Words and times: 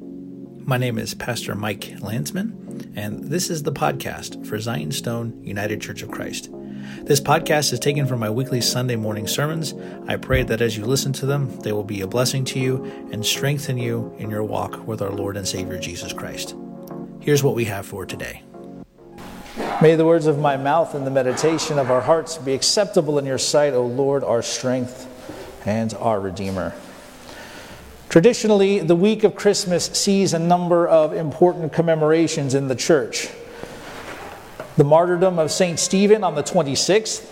My 0.00 0.78
name 0.78 0.98
is 0.98 1.14
Pastor 1.14 1.54
Mike 1.54 1.94
Landsman, 2.00 2.92
and 2.96 3.24
this 3.24 3.50
is 3.50 3.62
the 3.62 3.72
podcast 3.72 4.46
for 4.46 4.58
Zion's 4.58 4.96
Stone 4.96 5.44
United 5.44 5.80
Church 5.80 6.02
of 6.02 6.10
Christ. 6.10 6.50
This 7.02 7.20
podcast 7.20 7.72
is 7.72 7.80
taken 7.80 8.06
from 8.06 8.20
my 8.20 8.30
weekly 8.30 8.60
Sunday 8.60 8.96
morning 8.96 9.26
sermons. 9.26 9.74
I 10.08 10.16
pray 10.16 10.42
that 10.42 10.60
as 10.60 10.76
you 10.76 10.84
listen 10.84 11.12
to 11.14 11.26
them, 11.26 11.54
they 11.60 11.72
will 11.72 11.84
be 11.84 12.00
a 12.00 12.06
blessing 12.06 12.44
to 12.46 12.58
you 12.58 12.84
and 13.12 13.24
strengthen 13.24 13.78
you 13.78 14.14
in 14.18 14.30
your 14.30 14.42
walk 14.42 14.86
with 14.86 15.02
our 15.02 15.10
Lord 15.10 15.36
and 15.36 15.46
Savior 15.46 15.78
Jesus 15.78 16.12
Christ. 16.12 16.54
Here's 17.20 17.42
what 17.42 17.54
we 17.54 17.66
have 17.66 17.86
for 17.86 18.06
today. 18.06 18.42
May 19.80 19.96
the 19.96 20.04
words 20.04 20.26
of 20.26 20.38
my 20.38 20.56
mouth 20.56 20.94
and 20.94 21.06
the 21.06 21.10
meditation 21.10 21.78
of 21.78 21.90
our 21.90 22.00
hearts 22.00 22.38
be 22.38 22.54
acceptable 22.54 23.18
in 23.18 23.26
your 23.26 23.38
sight, 23.38 23.74
O 23.74 23.84
Lord, 23.86 24.24
our 24.24 24.42
strength 24.42 25.08
and 25.66 25.94
our 25.94 26.20
Redeemer. 26.20 26.74
Traditionally, 28.14 28.78
the 28.78 28.94
week 28.94 29.24
of 29.24 29.34
Christmas 29.34 29.86
sees 29.86 30.34
a 30.34 30.38
number 30.38 30.86
of 30.86 31.12
important 31.12 31.72
commemorations 31.72 32.54
in 32.54 32.68
the 32.68 32.76
church. 32.76 33.28
The 34.76 34.84
martyrdom 34.84 35.40
of 35.40 35.50
St. 35.50 35.80
Stephen 35.80 36.22
on 36.22 36.36
the 36.36 36.42
26th. 36.44 37.28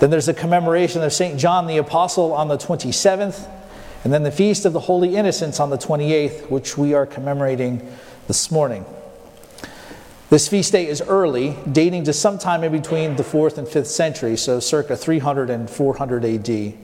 Then 0.00 0.10
there's 0.10 0.26
a 0.26 0.34
commemoration 0.34 1.00
of 1.02 1.12
St. 1.12 1.38
John 1.38 1.68
the 1.68 1.76
Apostle 1.76 2.32
on 2.32 2.48
the 2.48 2.58
27th. 2.58 3.48
And 4.02 4.12
then 4.12 4.24
the 4.24 4.32
Feast 4.32 4.64
of 4.64 4.72
the 4.72 4.80
Holy 4.80 5.14
Innocents 5.14 5.60
on 5.60 5.70
the 5.70 5.78
28th, 5.78 6.50
which 6.50 6.76
we 6.76 6.92
are 6.92 7.06
commemorating 7.06 7.88
this 8.26 8.50
morning. 8.50 8.84
This 10.28 10.48
feast 10.48 10.72
day 10.72 10.88
is 10.88 11.02
early, 11.02 11.56
dating 11.70 12.02
to 12.06 12.12
sometime 12.12 12.64
in 12.64 12.72
between 12.72 13.14
the 13.14 13.22
4th 13.22 13.58
and 13.58 13.68
5th 13.68 13.86
century, 13.86 14.36
so 14.36 14.58
circa 14.58 14.96
300 14.96 15.50
and 15.50 15.70
400 15.70 16.24
AD. 16.24 16.74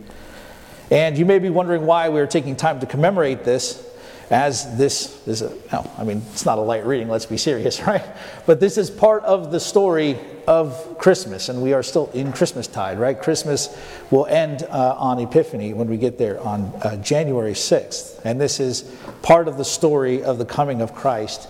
And 0.91 1.17
you 1.17 1.25
may 1.25 1.39
be 1.39 1.51
wondering 1.51 1.87
why 1.87 2.09
we're 2.09 2.27
taking 2.27 2.57
time 2.57 2.80
to 2.80 2.87
commemorate 2.87 3.45
this, 3.45 3.87
as 4.29 4.77
this 4.77 5.27
is 5.27 5.43
a, 5.43 5.53
no, 5.73 5.89
I 5.99 6.05
mean, 6.05 6.23
it's 6.33 6.45
not 6.45 6.59
a 6.59 6.61
light 6.61 6.85
reading, 6.85 7.09
let's 7.09 7.27
be 7.27 7.37
serious, 7.37 7.80
right? 7.87 8.05
But 8.46 8.60
this 8.60 8.77
is 8.77 8.91
part 8.91 9.23
of 9.24 9.52
the 9.52 9.61
story 9.61 10.18
of 10.46 10.99
Christmas, 10.99 11.49
and 11.49 11.63
we 11.63 11.73
are 11.73 11.83
still 11.83 12.11
in 12.13 12.33
Christmas 12.33 12.66
tide, 12.66 12.99
right? 12.99 13.21
Christmas 13.21 13.77
will 14.11 14.27
end 14.27 14.65
uh, 14.65 14.96
on 14.99 15.21
Epiphany 15.21 15.74
when 15.74 15.88
we 15.88 15.96
get 15.96 16.18
there 16.18 16.41
on 16.41 16.73
uh, 16.83 16.96
January 16.96 17.52
6th. 17.52 18.21
And 18.24 18.41
this 18.41 18.59
is 18.59 18.83
part 19.23 19.46
of 19.46 19.59
the 19.59 19.65
story 19.65 20.24
of 20.24 20.38
the 20.38 20.45
coming 20.45 20.80
of 20.80 20.95
Christ 20.95 21.49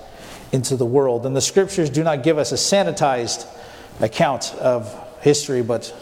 into 0.53 0.77
the 0.77 0.87
world. 0.87 1.25
And 1.25 1.35
the 1.35 1.41
scriptures 1.41 1.89
do 1.89 2.05
not 2.05 2.23
give 2.23 2.37
us 2.37 2.53
a 2.53 2.57
sanitized 2.57 3.47
account 4.01 4.55
of 4.57 4.93
history, 5.21 5.63
but 5.63 5.95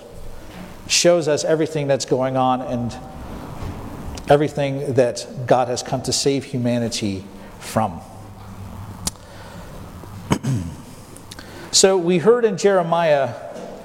shows 0.89 1.29
us 1.29 1.45
everything 1.45 1.87
that's 1.87 2.05
going 2.05 2.37
on 2.37 2.63
and 2.63 2.97
everything 4.29 4.95
that 4.95 5.27
God 5.47 5.69
has 5.69 5.83
come 5.83 6.03
to 6.03 6.13
save 6.13 6.45
humanity 6.45 7.25
from. 7.59 8.01
so 11.73 11.97
we 11.97 12.19
heard 12.19 12.45
in 12.45 12.57
Jeremiah 12.57 13.35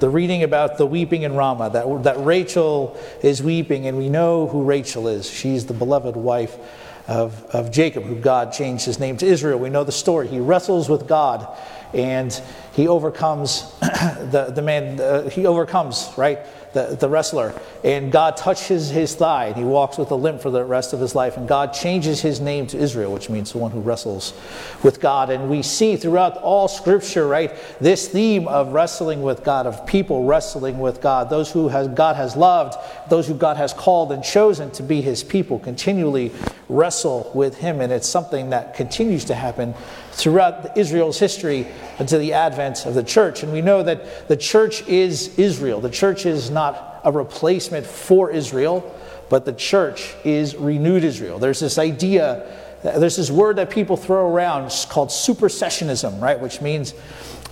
the 0.00 0.08
reading 0.08 0.42
about 0.42 0.76
the 0.76 0.86
weeping 0.86 1.22
in 1.22 1.34
Ramah, 1.34 1.70
that, 1.70 2.02
that 2.02 2.24
Rachel 2.24 2.98
is 3.22 3.42
weeping, 3.42 3.86
and 3.86 3.96
we 3.96 4.08
know 4.08 4.48
who 4.48 4.64
Rachel 4.64 5.08
is. 5.08 5.30
She's 5.30 5.66
the 5.66 5.72
beloved 5.72 6.16
wife 6.16 6.58
of, 7.06 7.44
of 7.54 7.70
Jacob, 7.70 8.04
who 8.04 8.16
God 8.16 8.52
changed 8.52 8.84
his 8.84 8.98
name 8.98 9.16
to 9.18 9.26
Israel. 9.26 9.58
We 9.58 9.70
know 9.70 9.84
the 9.84 9.92
story. 9.92 10.28
He 10.28 10.40
wrestles 10.40 10.88
with 10.88 11.06
God 11.06 11.56
and 11.92 12.32
he 12.72 12.88
overcomes 12.88 13.70
the, 13.80 14.50
the 14.54 14.62
man, 14.62 15.00
uh, 15.00 15.28
he 15.28 15.46
overcomes, 15.46 16.10
right? 16.16 16.40
The, 16.74 16.96
the 16.98 17.08
wrestler. 17.08 17.54
And 17.84 18.10
God 18.10 18.36
touches 18.36 18.90
his 18.90 19.14
thigh 19.14 19.46
and 19.46 19.56
he 19.56 19.64
walks 19.64 19.96
with 19.96 20.10
a 20.10 20.16
limp 20.16 20.42
for 20.42 20.50
the 20.50 20.64
rest 20.64 20.92
of 20.92 21.00
his 21.00 21.14
life. 21.14 21.36
And 21.36 21.46
God 21.46 21.72
changes 21.72 22.20
his 22.20 22.40
name 22.40 22.66
to 22.68 22.78
Israel, 22.78 23.12
which 23.12 23.30
means 23.30 23.52
the 23.52 23.58
one 23.58 23.70
who 23.70 23.80
wrestles 23.80 24.34
with 24.82 25.00
God. 25.00 25.30
And 25.30 25.48
we 25.48 25.62
see 25.62 25.96
throughout 25.96 26.36
all 26.38 26.66
scripture, 26.66 27.28
right, 27.28 27.52
this 27.80 28.08
theme 28.08 28.48
of 28.48 28.72
wrestling 28.72 29.22
with 29.22 29.44
God, 29.44 29.66
of 29.66 29.86
people 29.86 30.24
wrestling 30.24 30.80
with 30.80 31.00
God, 31.00 31.30
those 31.30 31.50
who 31.52 31.68
has, 31.68 31.86
God 31.88 32.16
has 32.16 32.36
loved, 32.36 32.76
those 33.08 33.28
who 33.28 33.34
God 33.34 33.56
has 33.56 33.72
called 33.72 34.10
and 34.10 34.24
chosen 34.24 34.70
to 34.72 34.82
be 34.82 35.00
his 35.00 35.22
people, 35.22 35.60
continually 35.60 36.32
wrestle 36.68 37.30
with 37.34 37.58
him. 37.58 37.80
And 37.80 37.92
it's 37.92 38.08
something 38.08 38.50
that 38.50 38.74
continues 38.74 39.24
to 39.26 39.34
happen 39.34 39.74
throughout 40.14 40.78
Israel's 40.78 41.18
history 41.18 41.66
until 41.98 42.20
the 42.20 42.32
advent 42.32 42.86
of 42.86 42.94
the 42.94 43.02
church. 43.02 43.42
And 43.42 43.52
we 43.52 43.62
know 43.62 43.82
that 43.82 44.28
the 44.28 44.36
church 44.36 44.86
is 44.86 45.36
Israel. 45.38 45.80
The 45.80 45.90
church 45.90 46.24
is 46.24 46.50
not 46.50 47.00
a 47.04 47.10
replacement 47.10 47.84
for 47.84 48.30
Israel, 48.30 48.94
but 49.28 49.44
the 49.44 49.52
church 49.52 50.14
is 50.24 50.54
renewed 50.54 51.02
Israel. 51.02 51.38
There's 51.40 51.60
this 51.60 51.78
idea, 51.78 52.46
there's 52.82 53.16
this 53.16 53.30
word 53.30 53.56
that 53.56 53.70
people 53.70 53.96
throw 53.96 54.32
around 54.32 54.70
called 54.88 55.08
supersessionism, 55.08 56.20
right? 56.20 56.38
Which 56.38 56.60
means 56.60 56.94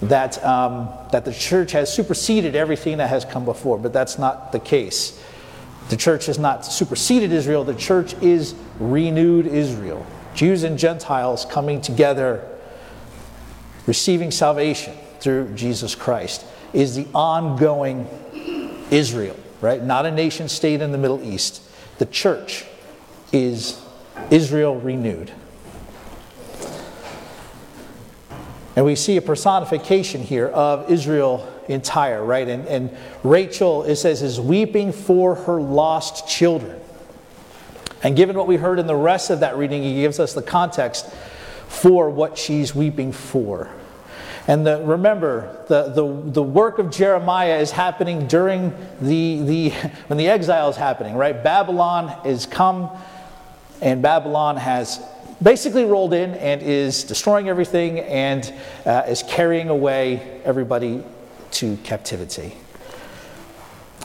that, 0.02 0.42
um, 0.44 0.88
that 1.10 1.24
the 1.24 1.32
church 1.32 1.72
has 1.72 1.92
superseded 1.92 2.54
everything 2.54 2.98
that 2.98 3.08
has 3.08 3.24
come 3.24 3.44
before, 3.44 3.78
but 3.78 3.92
that's 3.92 4.18
not 4.18 4.52
the 4.52 4.60
case. 4.60 5.20
The 5.88 5.96
church 5.96 6.26
has 6.26 6.38
not 6.38 6.64
superseded 6.64 7.32
Israel, 7.32 7.64
the 7.64 7.74
church 7.74 8.14
is 8.22 8.54
renewed 8.78 9.48
Israel. 9.48 10.06
Jews 10.34 10.62
and 10.62 10.78
Gentiles 10.78 11.44
coming 11.44 11.80
together 11.80 12.48
receiving 13.86 14.30
salvation 14.30 14.94
through 15.20 15.54
Jesus 15.54 15.94
Christ 15.94 16.44
is 16.72 16.94
the 16.94 17.06
ongoing 17.14 18.06
Israel, 18.90 19.36
right? 19.60 19.82
Not 19.82 20.06
a 20.06 20.10
nation 20.10 20.48
state 20.48 20.82
in 20.82 20.92
the 20.92 20.98
Middle 20.98 21.22
East. 21.22 21.62
The 21.98 22.06
church 22.06 22.64
is 23.32 23.80
Israel 24.30 24.78
renewed. 24.78 25.32
And 28.74 28.86
we 28.86 28.96
see 28.96 29.16
a 29.18 29.22
personification 29.22 30.22
here 30.22 30.48
of 30.48 30.90
Israel 30.90 31.46
entire, 31.68 32.24
right? 32.24 32.48
And, 32.48 32.66
and 32.66 32.96
Rachel, 33.22 33.84
it 33.84 33.96
says, 33.96 34.22
is 34.22 34.40
weeping 34.40 34.92
for 34.92 35.34
her 35.34 35.60
lost 35.60 36.26
children. 36.26 36.80
And 38.02 38.16
given 38.16 38.36
what 38.36 38.46
we 38.46 38.56
heard 38.56 38.78
in 38.78 38.86
the 38.86 38.96
rest 38.96 39.30
of 39.30 39.40
that 39.40 39.56
reading, 39.56 39.82
he 39.82 39.96
gives 39.96 40.18
us 40.18 40.32
the 40.32 40.42
context 40.42 41.06
for 41.72 42.10
what 42.10 42.36
she's 42.36 42.74
weeping 42.74 43.12
for. 43.12 43.68
And 44.46 44.66
the, 44.66 44.82
remember, 44.84 45.64
the, 45.68 45.84
the, 45.84 46.30
the 46.30 46.42
work 46.42 46.78
of 46.78 46.90
Jeremiah 46.90 47.58
is 47.58 47.70
happening 47.70 48.26
during 48.26 48.74
the, 49.00 49.42
the, 49.42 49.70
when 50.08 50.18
the 50.18 50.28
exile 50.28 50.68
is 50.68 50.76
happening, 50.76 51.14
right? 51.14 51.42
Babylon 51.42 52.26
is 52.26 52.44
come, 52.44 52.90
and 53.80 54.02
Babylon 54.02 54.58
has 54.58 55.00
basically 55.42 55.86
rolled 55.86 56.12
in 56.12 56.34
and 56.34 56.62
is 56.62 57.04
destroying 57.04 57.48
everything 57.48 58.00
and 58.00 58.52
uh, 58.84 59.04
is 59.08 59.22
carrying 59.22 59.70
away 59.70 60.40
everybody 60.44 61.02
to 61.52 61.76
captivity. 61.78 62.54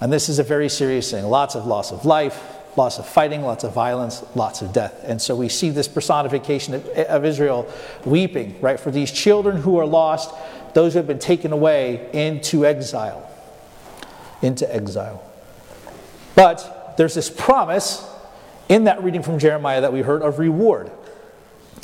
And 0.02 0.12
this 0.12 0.30
is 0.30 0.40
a 0.40 0.44
very 0.44 0.70
serious 0.70 1.12
thing. 1.12 1.26
Lots 1.26 1.56
of 1.56 1.66
loss 1.66 1.92
of 1.92 2.06
life, 2.06 2.57
lots 2.78 3.00
of 3.00 3.08
fighting, 3.08 3.42
lots 3.42 3.64
of 3.64 3.74
violence, 3.74 4.24
lots 4.36 4.62
of 4.62 4.72
death. 4.72 5.04
And 5.04 5.20
so 5.20 5.36
we 5.36 5.50
see 5.50 5.72
this 5.72 5.88
personification 5.88 6.76
of, 6.76 6.88
of, 6.88 7.26
Israel 7.26 7.68
weeping, 8.06 8.62
right, 8.62 8.80
for 8.80 8.92
these 8.92 9.12
children 9.12 9.58
who 9.58 9.78
are 9.80 9.86
lost, 9.86 10.34
those 10.76 10.94
who 10.94 10.98
have 10.98 11.08
been 11.08 11.18
taken 11.18 11.52
away 11.52 12.08
into 12.14 12.66
exile. 12.66 13.28
Into 14.44 14.74
exile. 14.74 15.24
But 16.36 16.94
there's 16.98 17.16
this 17.16 17.32
promise 17.32 18.08
in 18.70 18.84
that 18.84 19.04
reading 19.04 19.24
from 19.24 19.40
Jeremiah 19.40 19.82
that 19.82 19.92
we 19.92 20.02
heard 20.02 20.22
of 20.22 20.38
reward. 20.38 20.92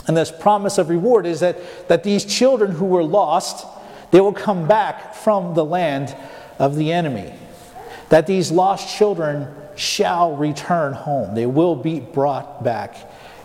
And 0.07 0.15
this 0.15 0.31
promise 0.31 0.77
of 0.77 0.89
reward 0.89 1.25
is 1.25 1.39
that, 1.39 1.87
that 1.87 2.03
these 2.03 2.23
children 2.23 2.71
who 2.71 2.85
were 2.85 3.03
lost, 3.03 3.65
they 4.11 4.21
will 4.21 4.33
come 4.33 4.67
back 4.67 5.15
from 5.15 5.55
the 5.55 5.65
land 5.65 6.15
of 6.59 6.75
the 6.75 6.91
enemy. 6.91 7.33
That 8.09 8.27
these 8.27 8.51
lost 8.51 8.95
children 8.95 9.47
shall 9.75 10.35
return 10.35 10.93
home. 10.93 11.35
They 11.35 11.45
will 11.45 11.75
be 11.75 11.99
brought 11.99 12.63
back. 12.63 12.95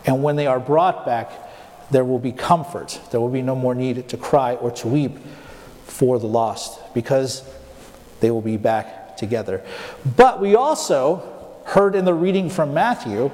And 0.05 0.23
when 0.23 0.37
they 0.37 0.47
are 0.47 0.61
brought 0.61 1.05
back, 1.05 1.33
there 1.91 2.05
will 2.05 2.19
be 2.19 2.33
comfort. 2.33 3.01
There 3.11 3.21
will 3.21 3.31
be 3.31 3.43
no 3.43 3.55
more 3.55 3.75
need 3.75 4.09
to 4.09 4.17
cry 4.17 4.55
or 4.55 4.71
to 4.73 4.89
weep 4.89 5.19
for 5.85 6.19
the 6.19 6.27
lost 6.27 6.81
because 6.95 7.43
they 8.21 8.31
will 8.31 8.43
be 8.43 8.57
back 8.57 9.17
together. 9.17 9.65
But 10.17 10.41
we 10.41 10.55
also 10.55 11.63
heard 11.67 11.95
in 11.95 12.05
the 12.05 12.15
reading 12.15 12.51
from 12.51 12.75
Matthew 12.75 13.31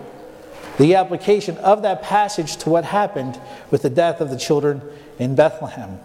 the 0.78 0.94
application 0.96 1.56
of 1.58 1.82
that 1.82 2.02
passage 2.02 2.56
to 2.58 2.70
what 2.70 2.84
happened 2.84 3.40
with 3.70 3.82
the 3.82 3.90
death 3.90 4.20
of 4.20 4.30
the 4.30 4.36
children 4.36 4.82
in 5.18 5.34
Bethlehem. 5.34 6.00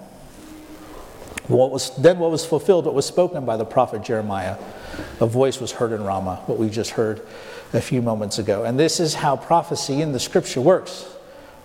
What 1.50 1.72
was, 1.72 1.96
then 1.98 2.19
what 2.19 2.30
was 2.30 2.46
fulfilled, 2.46 2.86
what 2.86 2.94
was 2.94 3.07
spoken 3.07 3.44
by 3.44 3.57
the 3.57 3.66
prophet 3.66 4.04
Jeremiah. 4.04 4.56
A 5.19 5.25
voice 5.25 5.60
was 5.60 5.72
heard 5.72 5.92
in 5.92 6.04
Ramah, 6.04 6.44
what 6.46 6.60
we 6.60 6.69
just 6.69 6.92
heard 6.92 7.25
a 7.74 7.81
few 7.81 8.04
moments 8.04 8.38
ago. 8.38 8.63
And 8.63 8.80
this 8.80 9.00
is 9.00 9.16
how 9.16 9.36
prophecy 9.36 10.01
in 10.01 10.12
the 10.12 10.19
scripture 10.19 10.62
works, 10.62 11.07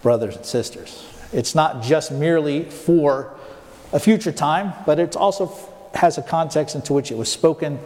brothers 0.01 0.37
and 0.37 0.47
sisters. 0.47 1.07
It's 1.35 1.55
not 1.55 1.83
just 1.83 2.11
merely 2.11 2.65
for 2.65 3.37
a 3.93 4.01
future 4.01 4.33
time, 4.33 4.73
but 4.87 4.99
it 4.99 5.17
also 5.17 5.53
has 5.93 6.17
a 6.17 6.23
context 6.23 6.75
into 6.75 6.95
which 6.95 7.11
it 7.11 7.19
was 7.19 7.31
spoken, 7.31 7.79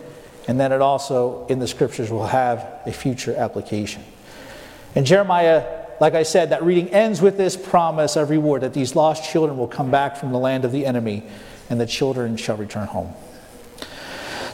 and 0.46 0.58
then 0.58 0.70
it 0.70 0.80
also 0.80 1.46
in 1.48 1.58
the 1.58 1.66
scriptures 1.66 2.12
will 2.12 2.28
have 2.28 2.80
a 2.86 2.92
future 2.92 3.34
application. 3.34 4.04
And 4.94 5.04
Jeremiah 5.04 5.78
like 6.00 6.14
I 6.14 6.22
said, 6.22 6.50
that 6.50 6.62
reading 6.62 6.90
ends 6.90 7.20
with 7.20 7.36
this 7.36 7.56
promise 7.56 8.16
of 8.16 8.30
reward 8.30 8.62
that 8.62 8.72
these 8.72 8.94
lost 8.94 9.28
children 9.28 9.58
will 9.58 9.66
come 9.66 9.90
back 9.90 10.16
from 10.16 10.30
the 10.30 10.38
land 10.38 10.64
of 10.64 10.70
the 10.70 10.86
enemy 10.86 11.24
and 11.68 11.80
the 11.80 11.86
children 11.86 12.36
shall 12.36 12.56
return 12.56 12.86
home. 12.86 13.14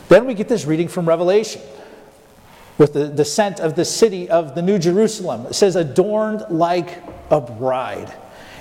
Then 0.09 0.27
we 0.27 0.35
get 0.35 0.49
this 0.49 0.65
reading 0.65 0.89
from 0.89 1.09
Revelation 1.09 1.63
with 2.77 2.93
the 2.93 3.09
descent 3.09 3.61
of 3.61 3.77
the 3.77 3.85
city 3.85 4.29
of 4.29 4.55
the 4.55 4.63
New 4.63 4.79
Jerusalem. 4.79 5.47
It 5.47 5.55
says, 5.55 5.77
adorned 5.77 6.45
like 6.51 7.03
a 7.31 7.41
bride. 7.41 8.13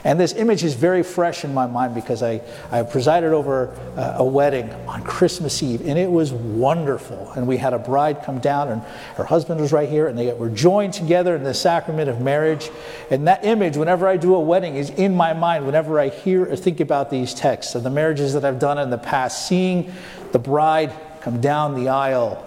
And 0.05 0.19
this 0.19 0.33
image 0.33 0.63
is 0.65 0.73
very 0.73 1.01
fresh 1.01 1.45
in 1.45 1.53
my 1.53 1.65
mind 1.65 1.95
because 1.95 2.21
I, 2.21 2.41
I 2.71 2.83
presided 2.83 3.31
over 3.31 3.69
uh, 3.95 4.15
a 4.17 4.23
wedding 4.23 4.69
on 4.85 5.01
Christmas 5.03 5.63
Eve, 5.63 5.87
and 5.87 5.97
it 5.97 6.11
was 6.11 6.33
wonderful. 6.33 7.31
And 7.35 7.47
we 7.47 7.55
had 7.55 7.73
a 7.73 7.79
bride 7.79 8.21
come 8.23 8.39
down, 8.39 8.67
and 8.67 8.81
her 9.15 9.23
husband 9.23 9.61
was 9.61 9.71
right 9.71 9.87
here, 9.87 10.07
and 10.07 10.19
they 10.19 10.33
were 10.33 10.49
joined 10.49 10.93
together 10.93 11.35
in 11.35 11.43
the 11.43 11.53
sacrament 11.53 12.09
of 12.09 12.19
marriage. 12.19 12.69
And 13.09 13.27
that 13.27 13.45
image, 13.45 13.77
whenever 13.77 14.05
I 14.05 14.17
do 14.17 14.35
a 14.35 14.39
wedding, 14.39 14.75
is 14.75 14.89
in 14.89 15.15
my 15.15 15.31
mind 15.31 15.65
whenever 15.65 15.97
I 15.99 16.09
hear 16.09 16.51
or 16.51 16.57
think 16.57 16.81
about 16.81 17.09
these 17.09 17.33
texts 17.33 17.73
of 17.73 17.83
the 17.83 17.89
marriages 17.89 18.33
that 18.33 18.43
I've 18.43 18.59
done 18.59 18.77
in 18.79 18.89
the 18.89 18.97
past, 18.97 19.47
seeing 19.47 19.93
the 20.33 20.39
bride 20.39 20.91
come 21.21 21.39
down 21.39 21.75
the 21.75 21.87
aisle 21.87 22.45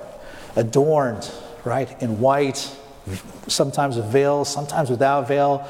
adorned, 0.56 1.30
right, 1.64 2.02
in 2.02 2.20
white, 2.20 2.70
sometimes 3.46 3.96
with 3.96 4.06
veil, 4.06 4.44
sometimes 4.44 4.90
without 4.90 5.26
veil 5.26 5.66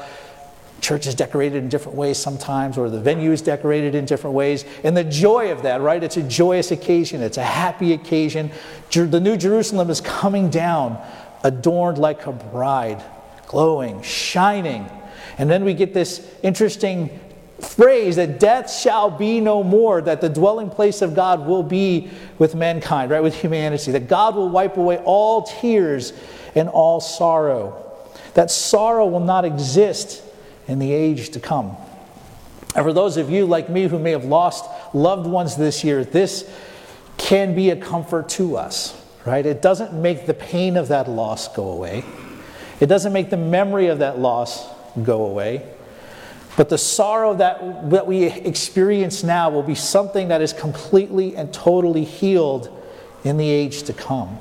church 0.81 1.07
is 1.07 1.15
decorated 1.15 1.57
in 1.63 1.69
different 1.69 1.97
ways 1.97 2.17
sometimes, 2.17 2.77
or 2.77 2.89
the 2.89 2.99
venue 2.99 3.31
is 3.31 3.41
decorated 3.41 3.95
in 3.95 4.05
different 4.05 4.35
ways. 4.35 4.65
And 4.83 4.95
the 4.95 5.03
joy 5.03 5.51
of 5.51 5.63
that, 5.63 5.81
right? 5.81 6.03
It's 6.03 6.17
a 6.17 6.23
joyous 6.23 6.71
occasion, 6.71 7.21
it's 7.21 7.37
a 7.37 7.43
happy 7.43 7.93
occasion. 7.93 8.51
The 8.91 9.19
New 9.19 9.37
Jerusalem 9.37 9.89
is 9.89 10.01
coming 10.01 10.49
down, 10.49 11.01
adorned 11.43 11.97
like 11.97 12.25
a 12.27 12.31
bride, 12.31 13.03
glowing, 13.47 14.01
shining. 14.01 14.89
And 15.37 15.49
then 15.49 15.63
we 15.63 15.73
get 15.73 15.93
this 15.93 16.27
interesting 16.43 17.19
phrase 17.59 18.17
that 18.17 18.39
death 18.39 18.71
shall 18.71 19.09
be 19.09 19.41
no 19.41 19.63
more, 19.63 20.01
that 20.01 20.21
the 20.21 20.29
dwelling 20.29 20.69
place 20.69 21.01
of 21.01 21.15
God 21.15 21.47
will 21.47 21.63
be 21.63 22.09
with 22.37 22.53
mankind, 22.53 23.11
right? 23.11 23.21
With 23.21 23.35
humanity, 23.35 23.91
that 23.91 24.07
God 24.07 24.35
will 24.35 24.49
wipe 24.49 24.77
away 24.77 24.97
all 24.99 25.41
tears 25.43 26.13
and 26.55 26.69
all 26.69 26.99
sorrow. 26.99 27.83
That 28.35 28.51
sorrow 28.51 29.07
will 29.07 29.19
not 29.19 29.43
exist 29.45 30.21
in 30.67 30.79
the 30.79 30.91
age 30.91 31.29
to 31.29 31.39
come. 31.39 31.75
And 32.75 32.85
for 32.85 32.93
those 32.93 33.17
of 33.17 33.29
you 33.29 33.45
like 33.45 33.69
me 33.69 33.87
who 33.87 33.97
may 33.97 34.11
have 34.11 34.25
lost 34.25 34.69
loved 34.93 35.27
ones 35.27 35.55
this 35.55 35.83
year, 35.83 36.03
this 36.03 36.49
can 37.17 37.55
be 37.55 37.71
a 37.71 37.75
comfort 37.75 38.29
to 38.29 38.57
us, 38.57 38.99
right? 39.25 39.45
It 39.45 39.61
doesn't 39.61 39.93
make 39.93 40.27
the 40.27 40.33
pain 40.33 40.77
of 40.77 40.89
that 40.89 41.09
loss 41.09 41.53
go 41.55 41.69
away, 41.69 42.03
it 42.79 42.85
doesn't 42.85 43.13
make 43.13 43.29
the 43.29 43.37
memory 43.37 43.87
of 43.87 43.99
that 43.99 44.19
loss 44.19 44.67
go 45.03 45.25
away. 45.25 45.67
But 46.55 46.69
the 46.69 46.77
sorrow 46.77 47.35
that, 47.35 47.91
that 47.91 48.07
we 48.07 48.23
experience 48.23 49.23
now 49.23 49.51
will 49.51 49.63
be 49.63 49.75
something 49.75 50.29
that 50.29 50.41
is 50.41 50.53
completely 50.53 51.35
and 51.35 51.53
totally 51.53 52.03
healed 52.03 52.75
in 53.23 53.37
the 53.37 53.47
age 53.47 53.83
to 53.83 53.93
come. 53.93 54.39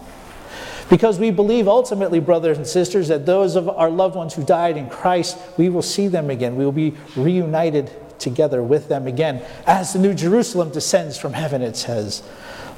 Because 0.88 1.19
we 1.19 1.33
believe 1.33 1.67
ultimately, 1.67 2.21
brothers 2.21 2.59
and 2.59 2.67
sisters, 2.67 3.09
that 3.09 3.27
those 3.27 3.56
of 3.56 3.69
our 3.69 3.91
loved 3.91 4.15
ones 4.15 4.35
who 4.35 4.44
died 4.44 4.77
in 4.77 4.88
Christ, 4.88 5.37
we 5.56 5.69
will 5.69 5.83
see 5.83 6.06
them 6.06 6.31
again. 6.31 6.55
We 6.55 6.65
will 6.65 6.73
be 6.73 6.94
reunited 7.17 7.91
together 8.21 8.62
with 8.62 8.88
them 8.88 9.06
again 9.06 9.43
as 9.67 9.93
the 9.93 9.99
New 9.99 10.15
Jerusalem 10.15 10.71
descends 10.71 11.19
from 11.19 11.33
heaven, 11.33 11.61
it 11.61 11.77
says, 11.77 12.23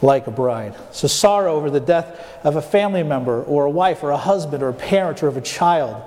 like 0.01 0.27
a 0.27 0.31
bride. 0.31 0.75
So, 0.91 1.07
sorrow 1.07 1.55
over 1.55 1.71
the 1.71 1.81
death 1.81 2.41
of 2.45 2.57
a 2.57 2.63
family 2.63 3.03
member, 3.03 3.43
or 3.43 3.67
a 3.67 3.71
wife, 3.71 4.03
or 4.03 4.11
a 4.11 4.17
husband, 4.17 4.63
or 4.63 4.71
a 4.71 4.75
parent, 4.75 5.23
or 5.23 5.29
of 5.29 5.37
a 5.37 5.43
child, 5.43 6.03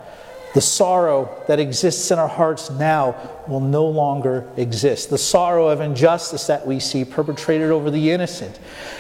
the 0.54 0.62
sorrow 0.62 1.44
that 1.48 1.60
exists 1.60 2.12
in 2.12 2.20
our 2.20 2.28
hearts 2.28 2.70
now 2.72 3.16
will 3.48 3.62
no 3.62 3.86
longer 3.86 4.50
exist. 4.58 5.10
The 5.10 5.18
sorrow 5.18 5.70
of 5.70 5.80
injustice 5.80 6.48
that 6.48 6.66
we 6.66 6.80
see 6.80 7.06
perpetrated 7.06 7.70
over 7.70 7.90
the 7.90 8.12
innocent, 8.12 8.60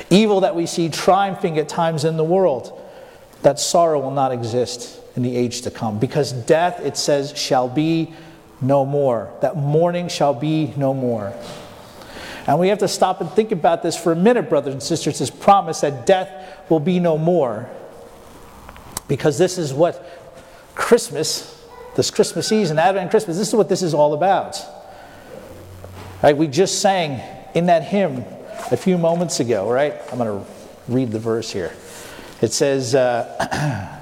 evil 0.09 0.41
that 0.41 0.55
we 0.55 0.65
see 0.65 0.87
triumphing 0.87 1.57
at 1.57 1.67
times 1.67 2.05
in 2.05 2.15
the 2.15 2.23
world 2.23 2.77
that 3.41 3.59
sorrow 3.59 3.99
will 3.99 4.11
not 4.11 4.31
exist 4.31 4.99
in 5.15 5.23
the 5.23 5.35
age 5.35 5.61
to 5.61 5.71
come. 5.71 5.99
Because 5.99 6.31
death, 6.31 6.79
it 6.79 6.97
says, 6.97 7.37
shall 7.37 7.67
be 7.67 8.13
no 8.61 8.85
more. 8.85 9.33
That 9.41 9.57
mourning 9.57 10.07
shall 10.07 10.33
be 10.33 10.73
no 10.77 10.93
more. 10.93 11.33
And 12.47 12.59
we 12.59 12.69
have 12.69 12.79
to 12.79 12.87
stop 12.87 13.21
and 13.21 13.29
think 13.31 13.51
about 13.51 13.83
this 13.83 13.95
for 13.95 14.11
a 14.11 14.15
minute, 14.15 14.49
brothers 14.49 14.73
and 14.73 14.81
sisters, 14.81 15.19
this 15.19 15.29
promise 15.29 15.81
that 15.81 16.05
death 16.05 16.69
will 16.69 16.79
be 16.79 16.99
no 16.99 17.17
more. 17.17 17.69
Because 19.07 19.37
this 19.37 19.57
is 19.57 19.73
what 19.73 20.05
Christmas, 20.73 21.63
this 21.95 22.09
Christmas 22.09 22.47
season, 22.47 22.79
Advent 22.79 23.11
Christmas, 23.11 23.37
this 23.37 23.49
is 23.49 23.55
what 23.55 23.69
this 23.69 23.83
is 23.83 23.93
all 23.93 24.13
about. 24.13 24.59
Right? 26.23 26.35
We 26.35 26.47
just 26.47 26.81
sang 26.81 27.21
in 27.53 27.65
that 27.67 27.83
hymn 27.83 28.23
a 28.71 28.77
few 28.77 28.97
moments 28.97 29.39
ago, 29.39 29.69
right? 29.69 29.95
I'm 30.11 30.17
going 30.17 30.43
to 30.43 30.51
read 30.87 31.11
the 31.11 31.19
verse 31.19 31.51
here. 31.51 31.73
It 32.41 32.51
says, 32.51 32.95
uh, 32.95 33.97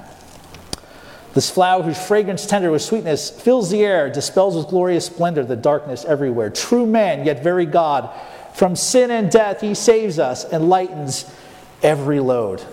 This 1.32 1.48
flower 1.48 1.82
whose 1.82 1.98
fragrance 1.98 2.44
tender 2.44 2.72
with 2.72 2.82
sweetness 2.82 3.30
fills 3.30 3.70
the 3.70 3.84
air, 3.84 4.10
dispels 4.10 4.56
with 4.56 4.66
glorious 4.66 5.06
splendor 5.06 5.44
the 5.44 5.54
darkness 5.54 6.04
everywhere. 6.04 6.50
True 6.50 6.86
man, 6.86 7.24
yet 7.24 7.42
very 7.42 7.66
God. 7.66 8.10
From 8.54 8.74
sin 8.74 9.12
and 9.12 9.30
death 9.30 9.60
he 9.60 9.74
saves 9.74 10.18
us 10.18 10.44
and 10.44 10.68
lightens 10.68 11.32
every 11.82 12.18
load. 12.18 12.64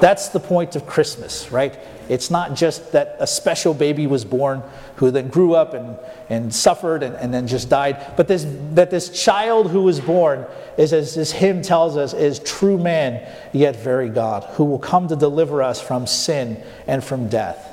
That's 0.00 0.28
the 0.28 0.40
point 0.40 0.76
of 0.76 0.86
Christmas, 0.86 1.50
right? 1.50 1.78
It's 2.08 2.30
not 2.30 2.54
just 2.54 2.92
that 2.92 3.16
a 3.20 3.26
special 3.26 3.72
baby 3.72 4.06
was 4.06 4.24
born 4.24 4.62
who 4.96 5.10
then 5.10 5.28
grew 5.28 5.54
up 5.54 5.72
and, 5.72 5.96
and 6.28 6.54
suffered 6.54 7.02
and, 7.02 7.14
and 7.16 7.32
then 7.32 7.46
just 7.46 7.70
died, 7.70 8.12
but 8.16 8.28
this, 8.28 8.46
that 8.72 8.90
this 8.90 9.08
child 9.08 9.70
who 9.70 9.82
was 9.82 10.00
born 10.00 10.46
is, 10.76 10.92
as 10.92 11.14
this 11.14 11.32
hymn 11.32 11.62
tells 11.62 11.96
us, 11.96 12.12
is 12.12 12.38
true 12.40 12.76
man, 12.76 13.26
yet 13.52 13.76
very 13.76 14.08
God, 14.08 14.44
who 14.54 14.64
will 14.64 14.78
come 14.78 15.08
to 15.08 15.16
deliver 15.16 15.62
us 15.62 15.80
from 15.80 16.06
sin 16.06 16.62
and 16.86 17.02
from 17.02 17.28
death. 17.28 17.70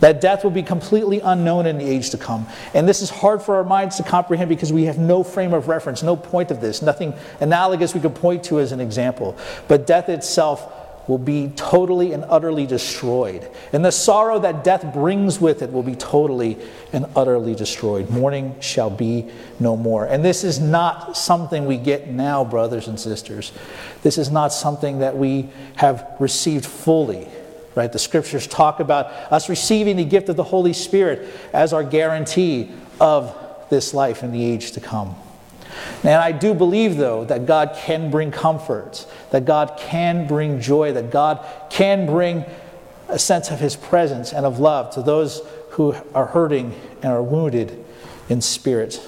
That 0.00 0.20
death 0.20 0.42
will 0.42 0.50
be 0.50 0.64
completely 0.64 1.20
unknown 1.20 1.64
in 1.66 1.78
the 1.78 1.88
age 1.88 2.10
to 2.10 2.18
come. 2.18 2.48
And 2.74 2.88
this 2.88 3.02
is 3.02 3.10
hard 3.10 3.40
for 3.40 3.54
our 3.54 3.64
minds 3.64 3.98
to 3.98 4.02
comprehend 4.02 4.48
because 4.48 4.72
we 4.72 4.86
have 4.86 4.98
no 4.98 5.22
frame 5.22 5.54
of 5.54 5.68
reference, 5.68 6.02
no 6.02 6.16
point 6.16 6.50
of 6.50 6.60
this, 6.60 6.82
nothing 6.82 7.14
analogous 7.38 7.94
we 7.94 8.00
could 8.00 8.16
point 8.16 8.42
to 8.44 8.58
as 8.58 8.72
an 8.72 8.80
example. 8.80 9.36
But 9.68 9.86
death 9.86 10.08
itself 10.08 10.81
will 11.08 11.18
be 11.18 11.52
totally 11.56 12.12
and 12.12 12.24
utterly 12.28 12.66
destroyed. 12.66 13.48
And 13.72 13.84
the 13.84 13.92
sorrow 13.92 14.38
that 14.40 14.64
death 14.64 14.92
brings 14.94 15.40
with 15.40 15.62
it 15.62 15.72
will 15.72 15.82
be 15.82 15.96
totally 15.96 16.58
and 16.92 17.06
utterly 17.16 17.54
destroyed. 17.54 18.08
Mourning 18.10 18.60
shall 18.60 18.90
be 18.90 19.30
no 19.58 19.76
more. 19.76 20.04
And 20.04 20.24
this 20.24 20.44
is 20.44 20.60
not 20.60 21.16
something 21.16 21.66
we 21.66 21.76
get 21.76 22.08
now, 22.08 22.44
brothers 22.44 22.88
and 22.88 22.98
sisters. 22.98 23.52
This 24.02 24.18
is 24.18 24.30
not 24.30 24.52
something 24.52 25.00
that 25.00 25.16
we 25.16 25.48
have 25.76 26.06
received 26.18 26.66
fully. 26.66 27.28
Right? 27.74 27.90
The 27.90 27.98
scriptures 27.98 28.46
talk 28.46 28.80
about 28.80 29.06
us 29.32 29.48
receiving 29.48 29.96
the 29.96 30.04
gift 30.04 30.28
of 30.28 30.36
the 30.36 30.44
Holy 30.44 30.74
Spirit 30.74 31.28
as 31.52 31.72
our 31.72 31.82
guarantee 31.82 32.70
of 33.00 33.34
this 33.70 33.94
life 33.94 34.22
in 34.22 34.32
the 34.32 34.44
age 34.44 34.72
to 34.72 34.80
come. 34.80 35.16
And 36.02 36.14
I 36.14 36.32
do 36.32 36.54
believe, 36.54 36.96
though, 36.96 37.24
that 37.24 37.46
God 37.46 37.76
can 37.76 38.10
bring 38.10 38.30
comfort, 38.30 39.06
that 39.30 39.44
God 39.44 39.78
can 39.78 40.26
bring 40.26 40.60
joy, 40.60 40.92
that 40.92 41.10
God 41.10 41.46
can 41.70 42.06
bring 42.06 42.44
a 43.08 43.18
sense 43.18 43.50
of 43.50 43.60
His 43.60 43.76
presence 43.76 44.32
and 44.32 44.44
of 44.44 44.58
love 44.58 44.94
to 44.94 45.02
those 45.02 45.42
who 45.70 45.94
are 46.14 46.26
hurting 46.26 46.74
and 47.02 47.12
are 47.12 47.22
wounded 47.22 47.84
in 48.28 48.40
spirit. 48.40 49.00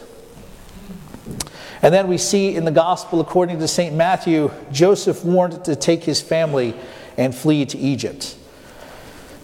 And 1.82 1.92
then 1.92 2.08
we 2.08 2.16
see 2.16 2.56
in 2.56 2.64
the 2.64 2.70
gospel, 2.70 3.20
according 3.20 3.58
to 3.58 3.68
St. 3.68 3.94
Matthew, 3.94 4.50
Joseph 4.72 5.22
warned 5.24 5.64
to 5.66 5.76
take 5.76 6.02
his 6.02 6.20
family 6.20 6.74
and 7.18 7.34
flee 7.34 7.66
to 7.66 7.78
Egypt. 7.78 8.36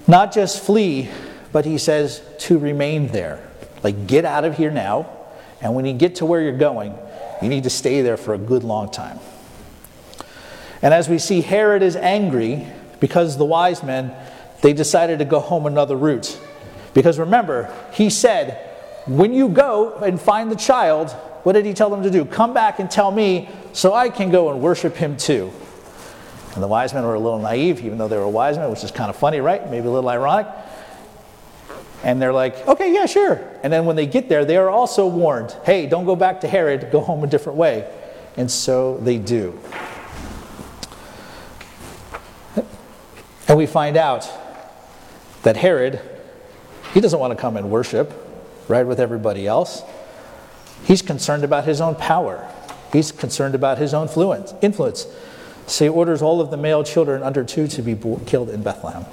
Not 0.06 0.32
just 0.32 0.64
flee, 0.64 1.10
but 1.52 1.66
he 1.66 1.76
says 1.76 2.22
to 2.40 2.58
remain 2.58 3.08
there. 3.08 3.46
Like, 3.82 4.06
get 4.06 4.24
out 4.24 4.44
of 4.44 4.56
here 4.56 4.70
now. 4.70 5.10
And 5.60 5.74
when 5.74 5.84
you 5.84 5.92
get 5.92 6.16
to 6.16 6.26
where 6.26 6.40
you're 6.40 6.56
going, 6.56 6.96
you 7.42 7.48
need 7.48 7.64
to 7.64 7.70
stay 7.70 8.02
there 8.02 8.16
for 8.16 8.34
a 8.34 8.38
good 8.38 8.64
long 8.64 8.90
time. 8.90 9.18
And 10.82 10.94
as 10.94 11.08
we 11.08 11.18
see, 11.18 11.40
Herod 11.40 11.82
is 11.82 11.96
angry 11.96 12.66
because 13.00 13.36
the 13.36 13.44
wise 13.44 13.82
men, 13.82 14.14
they 14.62 14.72
decided 14.72 15.18
to 15.18 15.24
go 15.24 15.40
home 15.40 15.66
another 15.66 15.96
route. 15.96 16.38
Because 16.94 17.18
remember, 17.18 17.74
he 17.92 18.10
said, 18.10 18.66
when 19.06 19.32
you 19.32 19.48
go 19.48 19.94
and 19.96 20.20
find 20.20 20.50
the 20.50 20.56
child, 20.56 21.10
what 21.42 21.52
did 21.52 21.64
he 21.64 21.72
tell 21.72 21.90
them 21.90 22.02
to 22.02 22.10
do? 22.10 22.24
Come 22.24 22.52
back 22.52 22.78
and 22.78 22.90
tell 22.90 23.10
me 23.10 23.48
so 23.72 23.94
I 23.94 24.10
can 24.10 24.30
go 24.30 24.50
and 24.50 24.60
worship 24.60 24.96
him 24.96 25.16
too. 25.16 25.50
And 26.54 26.62
the 26.62 26.68
wise 26.68 26.92
men 26.92 27.04
were 27.04 27.14
a 27.14 27.20
little 27.20 27.38
naive, 27.38 27.84
even 27.84 27.96
though 27.96 28.08
they 28.08 28.16
were 28.16 28.28
wise 28.28 28.58
men, 28.58 28.70
which 28.70 28.84
is 28.84 28.90
kind 28.90 29.08
of 29.08 29.16
funny, 29.16 29.40
right? 29.40 29.70
Maybe 29.70 29.86
a 29.86 29.90
little 29.90 30.10
ironic. 30.10 30.46
And 32.02 32.20
they're 32.20 32.32
like, 32.32 32.66
okay, 32.66 32.92
yeah, 32.94 33.06
sure. 33.06 33.40
And 33.62 33.72
then 33.72 33.84
when 33.84 33.96
they 33.96 34.06
get 34.06 34.28
there, 34.28 34.44
they 34.44 34.56
are 34.56 34.70
also 34.70 35.06
warned 35.06 35.54
hey, 35.64 35.86
don't 35.86 36.06
go 36.06 36.16
back 36.16 36.40
to 36.40 36.48
Herod, 36.48 36.90
go 36.90 37.00
home 37.00 37.24
a 37.24 37.26
different 37.26 37.58
way. 37.58 37.90
And 38.36 38.50
so 38.50 38.96
they 38.98 39.18
do. 39.18 39.58
And 43.48 43.58
we 43.58 43.66
find 43.66 43.96
out 43.96 44.30
that 45.42 45.56
Herod 45.56 46.00
He 46.94 47.00
doesn't 47.00 47.18
want 47.18 47.32
to 47.32 47.40
come 47.40 47.56
and 47.56 47.70
worship, 47.70 48.12
right, 48.68 48.86
with 48.86 49.00
everybody 49.00 49.46
else. 49.46 49.82
He's 50.84 51.02
concerned 51.02 51.44
about 51.44 51.64
his 51.64 51.80
own 51.80 51.94
power. 51.94 52.48
He's 52.92 53.12
concerned 53.12 53.54
about 53.54 53.78
his 53.78 53.94
own 53.94 54.08
influence. 54.62 55.06
So 55.66 55.84
he 55.84 55.88
orders 55.88 56.22
all 56.22 56.40
of 56.40 56.50
the 56.50 56.56
male 56.56 56.82
children 56.82 57.22
under 57.22 57.44
two 57.44 57.68
to 57.68 57.82
be 57.82 57.94
killed 58.26 58.50
in 58.50 58.62
Bethlehem. 58.62 59.04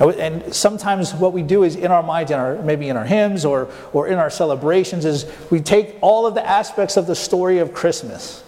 And 0.00 0.54
sometimes 0.54 1.12
what 1.12 1.34
we 1.34 1.42
do 1.42 1.62
is 1.62 1.76
in 1.76 1.90
our 1.90 2.02
minds, 2.02 2.30
in 2.30 2.38
our, 2.38 2.54
maybe 2.62 2.88
in 2.88 2.96
our 2.96 3.04
hymns 3.04 3.44
or, 3.44 3.68
or 3.92 4.08
in 4.08 4.18
our 4.18 4.30
celebrations, 4.30 5.04
is 5.04 5.30
we 5.50 5.60
take 5.60 5.96
all 6.00 6.26
of 6.26 6.34
the 6.34 6.46
aspects 6.46 6.96
of 6.96 7.06
the 7.06 7.14
story 7.14 7.58
of 7.58 7.74
Christmas. 7.74 8.42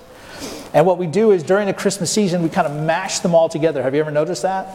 And 0.72 0.86
what 0.86 0.96
we 0.96 1.06
do 1.06 1.30
is 1.30 1.42
during 1.42 1.66
the 1.66 1.74
Christmas 1.74 2.10
season, 2.10 2.42
we 2.42 2.48
kind 2.48 2.66
of 2.66 2.82
mash 2.82 3.18
them 3.18 3.34
all 3.34 3.50
together. 3.50 3.82
Have 3.82 3.94
you 3.94 4.00
ever 4.00 4.10
noticed 4.10 4.42
that? 4.42 4.74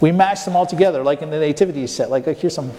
We 0.00 0.12
mash 0.12 0.44
them 0.44 0.54
all 0.54 0.66
together, 0.66 1.02
like 1.02 1.20
in 1.20 1.30
the 1.30 1.40
nativity 1.40 1.84
set. 1.88 2.10
Like, 2.10 2.28
like 2.28 2.38
here's 2.38 2.54
some, 2.54 2.70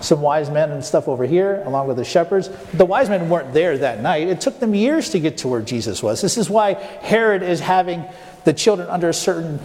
some 0.00 0.22
wise 0.22 0.48
men 0.48 0.70
and 0.70 0.84
stuff 0.84 1.08
over 1.08 1.26
here, 1.26 1.64
along 1.66 1.88
with 1.88 1.96
the 1.96 2.04
shepherds. 2.04 2.50
The 2.74 2.84
wise 2.84 3.08
men 3.08 3.28
weren't 3.28 3.52
there 3.52 3.76
that 3.78 4.00
night. 4.00 4.28
It 4.28 4.40
took 4.40 4.60
them 4.60 4.76
years 4.76 5.10
to 5.10 5.18
get 5.18 5.38
to 5.38 5.48
where 5.48 5.60
Jesus 5.60 6.04
was. 6.04 6.20
This 6.20 6.38
is 6.38 6.48
why 6.48 6.74
Herod 6.74 7.42
is 7.42 7.58
having 7.58 8.04
the 8.44 8.52
children 8.52 8.88
under 8.88 9.08
a 9.08 9.14
certain 9.14 9.58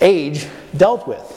age 0.00 0.46
dealt 0.76 1.08
with 1.08 1.35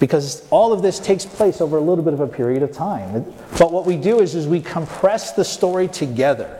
because 0.00 0.46
all 0.50 0.72
of 0.72 0.82
this 0.82 0.98
takes 0.98 1.24
place 1.24 1.60
over 1.60 1.76
a 1.76 1.80
little 1.80 2.04
bit 2.04 2.14
of 2.14 2.20
a 2.20 2.26
period 2.26 2.62
of 2.62 2.72
time. 2.72 3.24
But 3.58 3.72
what 3.72 3.86
we 3.86 3.96
do 3.96 4.20
is, 4.20 4.34
is 4.34 4.46
we 4.46 4.60
compress 4.60 5.32
the 5.32 5.44
story 5.44 5.88
together 5.88 6.58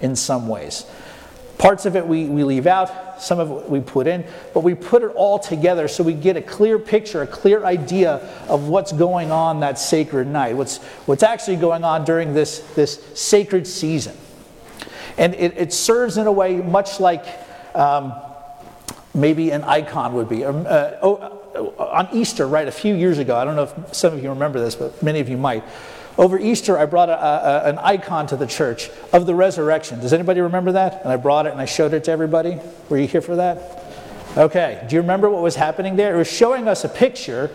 in 0.00 0.16
some 0.16 0.48
ways. 0.48 0.84
Parts 1.58 1.86
of 1.86 1.94
it 1.94 2.06
we, 2.06 2.26
we 2.26 2.42
leave 2.42 2.66
out, 2.66 3.22
some 3.22 3.38
of 3.38 3.50
it 3.50 3.70
we 3.70 3.78
put 3.78 4.08
in, 4.08 4.24
but 4.52 4.64
we 4.64 4.74
put 4.74 5.02
it 5.02 5.12
all 5.14 5.38
together 5.38 5.86
so 5.86 6.02
we 6.02 6.12
get 6.12 6.36
a 6.36 6.42
clear 6.42 6.76
picture, 6.76 7.22
a 7.22 7.26
clear 7.26 7.64
idea 7.64 8.14
of 8.48 8.68
what's 8.68 8.90
going 8.90 9.30
on 9.30 9.60
that 9.60 9.78
sacred 9.78 10.26
night, 10.26 10.56
what's, 10.56 10.78
what's 11.06 11.22
actually 11.22 11.56
going 11.56 11.84
on 11.84 12.04
during 12.04 12.34
this, 12.34 12.58
this 12.74 13.00
sacred 13.14 13.66
season. 13.66 14.16
And 15.16 15.34
it, 15.34 15.56
it 15.56 15.72
serves 15.72 16.16
in 16.16 16.26
a 16.26 16.32
way 16.32 16.56
much 16.56 16.98
like 16.98 17.24
um, 17.76 18.12
maybe 19.14 19.50
an 19.50 19.62
icon 19.62 20.14
would 20.14 20.28
be. 20.28 20.44
Um, 20.44 20.66
uh, 20.68 20.92
oh, 21.02 21.41
Uh, 21.54 21.66
on 21.78 22.08
Easter, 22.12 22.46
right, 22.46 22.66
a 22.66 22.72
few 22.72 22.94
years 22.94 23.18
ago, 23.18 23.36
I 23.36 23.44
don't 23.44 23.56
know 23.56 23.64
if 23.64 23.94
some 23.94 24.14
of 24.14 24.22
you 24.22 24.30
remember 24.30 24.60
this, 24.60 24.74
but 24.74 25.02
many 25.02 25.20
of 25.20 25.28
you 25.28 25.36
might. 25.36 25.64
Over 26.18 26.38
Easter, 26.38 26.78
I 26.78 26.84
brought 26.86 27.08
a, 27.08 27.18
a, 27.18 27.68
an 27.70 27.78
icon 27.78 28.26
to 28.28 28.36
the 28.36 28.46
church 28.46 28.90
of 29.12 29.24
the 29.24 29.34
resurrection. 29.34 30.00
Does 30.00 30.12
anybody 30.12 30.40
remember 30.40 30.72
that? 30.72 31.02
And 31.02 31.12
I 31.12 31.16
brought 31.16 31.46
it 31.46 31.52
and 31.52 31.60
I 31.60 31.64
showed 31.64 31.94
it 31.94 32.04
to 32.04 32.10
everybody. 32.10 32.58
Were 32.90 32.98
you 32.98 33.06
here 33.06 33.22
for 33.22 33.36
that? 33.36 33.82
Okay. 34.36 34.84
Do 34.88 34.96
you 34.96 35.00
remember 35.00 35.30
what 35.30 35.42
was 35.42 35.56
happening 35.56 35.96
there? 35.96 36.14
It 36.14 36.18
was 36.18 36.30
showing 36.30 36.68
us 36.68 36.84
a 36.84 36.88
picture 36.88 37.50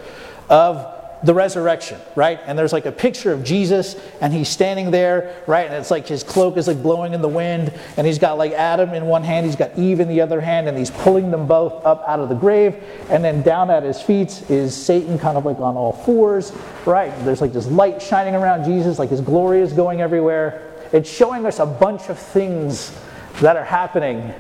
of 0.50 0.97
the 1.24 1.34
resurrection, 1.34 2.00
right? 2.16 2.40
And 2.46 2.58
there's 2.58 2.74
like 2.74 2.86
a 2.86 2.92
picture 2.92 3.32
of 3.32 3.44
Jesus 3.44 3.96
and 4.22 4.32
he's 4.32 4.50
standing 4.50 4.92
there, 4.92 5.42
right? 5.48 5.66
And 5.66 5.76
it's 5.76 5.90
like 5.90 6.08
his 6.08 6.24
cloak 6.24 6.58
is 6.58 6.68
like 6.68 6.82
blowing 6.82 7.14
in 7.14 7.22
the 7.22 7.28
wind 7.28 7.74
and 7.98 8.06
he's 8.06 8.20
got 8.20 8.38
like 8.38 8.52
Adam 8.52 8.94
in 8.94 9.06
one 9.06 9.24
hand, 9.24 9.46
he's 9.46 9.56
got 9.56 9.78
Eve 9.78 10.00
in 10.00 10.08
the 10.08 10.22
other 10.22 10.40
hand, 10.40 10.68
and 10.68 10.78
he's 10.78 10.92
pulling 10.92 11.32
them 11.32 11.48
both 11.48 11.84
up 11.86 12.04
out 12.08 12.20
of 12.20 12.30
the 12.30 12.36
grave. 12.36 12.84
And 13.10 13.24
then 13.24 13.42
down 13.42 13.70
at 13.72 13.84
his 13.84 14.02
feet 14.02 14.50
is 14.50 14.76
Satan 14.76 15.18
kind 15.18 15.38
of 15.38 15.46
like 15.46 15.60
on 15.60 15.76
all 15.76 15.94
fours, 15.94 16.52
right? 16.86 17.12
There's 17.26 17.42
like 17.42 17.54
this 17.54 17.68
light 17.68 18.02
shining 18.02 18.36
around 18.36 18.64
Jesus, 18.64 19.00
like 19.00 19.10
his 19.10 19.22
glory 19.22 19.62
is 19.62 19.74
going 19.74 20.02
everywhere. 20.02 20.74
It's 20.94 21.10
showing 21.10 21.46
us 21.46 21.60
a 21.60 21.66
bunch 21.66 22.10
of 22.10 22.20
things 22.20 22.98
that 23.42 23.58
are 23.58 23.66
happening 23.66 24.34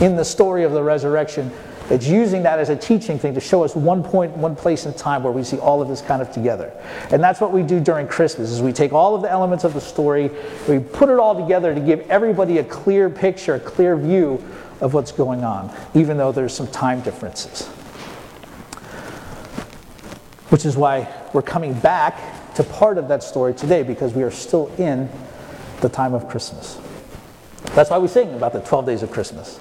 in 0.00 0.16
the 0.16 0.24
story 0.24 0.64
of 0.64 0.72
the 0.72 0.82
resurrection 0.82 1.50
it's 1.90 2.06
using 2.06 2.44
that 2.44 2.60
as 2.60 2.68
a 2.68 2.76
teaching 2.76 3.18
thing 3.18 3.34
to 3.34 3.40
show 3.40 3.64
us 3.64 3.74
one 3.74 4.04
point, 4.04 4.36
one 4.36 4.54
place 4.54 4.86
in 4.86 4.94
time 4.94 5.24
where 5.24 5.32
we 5.32 5.42
see 5.42 5.58
all 5.58 5.82
of 5.82 5.88
this 5.88 6.00
kind 6.00 6.22
of 6.22 6.30
together. 6.30 6.72
And 7.10 7.22
that's 7.22 7.40
what 7.40 7.52
we 7.52 7.64
do 7.64 7.80
during 7.80 8.06
Christmas 8.06 8.50
is 8.50 8.62
we 8.62 8.72
take 8.72 8.92
all 8.92 9.16
of 9.16 9.22
the 9.22 9.30
elements 9.30 9.64
of 9.64 9.74
the 9.74 9.80
story, 9.80 10.30
we 10.68 10.78
put 10.78 11.08
it 11.08 11.18
all 11.18 11.34
together 11.34 11.74
to 11.74 11.80
give 11.80 12.00
everybody 12.08 12.58
a 12.58 12.64
clear 12.64 13.10
picture, 13.10 13.54
a 13.54 13.60
clear 13.60 13.96
view 13.96 14.42
of 14.80 14.94
what's 14.94 15.10
going 15.10 15.42
on, 15.42 15.74
even 15.94 16.16
though 16.16 16.30
there's 16.30 16.54
some 16.54 16.68
time 16.68 17.00
differences. 17.00 17.66
Which 20.50 20.64
is 20.64 20.76
why 20.76 21.12
we're 21.32 21.42
coming 21.42 21.74
back 21.74 22.54
to 22.54 22.62
part 22.62 22.98
of 22.98 23.08
that 23.08 23.22
story 23.22 23.52
today 23.52 23.82
because 23.82 24.14
we 24.14 24.22
are 24.22 24.30
still 24.30 24.68
in 24.78 25.08
the 25.80 25.88
time 25.88 26.14
of 26.14 26.28
Christmas. 26.28 26.78
That's 27.74 27.90
why 27.90 27.98
we 27.98 28.08
sing 28.08 28.34
about 28.34 28.52
the 28.52 28.60
12 28.60 28.86
days 28.86 29.02
of 29.02 29.10
Christmas. 29.10 29.58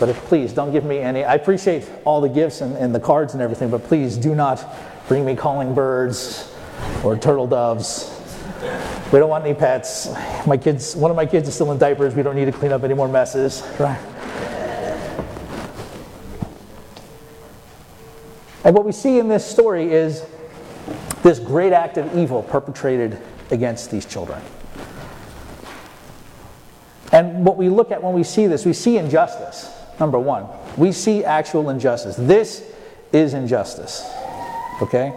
But 0.00 0.08
if, 0.08 0.16
please 0.24 0.52
don't 0.52 0.72
give 0.72 0.84
me 0.84 0.98
any. 0.98 1.24
I 1.24 1.34
appreciate 1.34 1.88
all 2.04 2.20
the 2.20 2.28
gifts 2.28 2.60
and, 2.60 2.76
and 2.76 2.94
the 2.94 3.00
cards 3.00 3.34
and 3.34 3.42
everything, 3.42 3.70
but 3.70 3.84
please 3.84 4.16
do 4.16 4.34
not 4.34 4.64
bring 5.08 5.24
me 5.24 5.36
calling 5.36 5.74
birds 5.74 6.52
or 7.04 7.16
turtle 7.16 7.46
doves. 7.46 8.10
We 9.12 9.18
don't 9.18 9.28
want 9.28 9.44
any 9.44 9.54
pets. 9.54 10.12
My 10.46 10.56
kids, 10.56 10.96
one 10.96 11.10
of 11.10 11.16
my 11.16 11.26
kids 11.26 11.48
is 11.48 11.54
still 11.54 11.70
in 11.72 11.78
diapers. 11.78 12.14
We 12.14 12.22
don't 12.22 12.34
need 12.34 12.46
to 12.46 12.52
clean 12.52 12.72
up 12.72 12.82
any 12.82 12.94
more 12.94 13.08
messes, 13.08 13.62
right? 13.78 14.00
And 18.64 18.74
what 18.74 18.86
we 18.86 18.92
see 18.92 19.18
in 19.18 19.28
this 19.28 19.44
story 19.44 19.92
is 19.92 20.26
this 21.22 21.38
great 21.38 21.72
act 21.72 21.98
of 21.98 22.16
evil 22.16 22.42
perpetrated 22.42 23.18
against 23.50 23.90
these 23.90 24.06
children. 24.06 24.40
And 27.14 27.46
what 27.46 27.56
we 27.56 27.68
look 27.68 27.92
at 27.92 28.02
when 28.02 28.12
we 28.12 28.24
see 28.24 28.48
this, 28.48 28.66
we 28.66 28.72
see 28.72 28.98
injustice. 28.98 29.72
Number 30.00 30.18
one, 30.18 30.48
we 30.76 30.90
see 30.90 31.24
actual 31.24 31.70
injustice. 31.70 32.16
This 32.16 32.68
is 33.12 33.34
injustice. 33.34 34.04
Okay? 34.82 35.14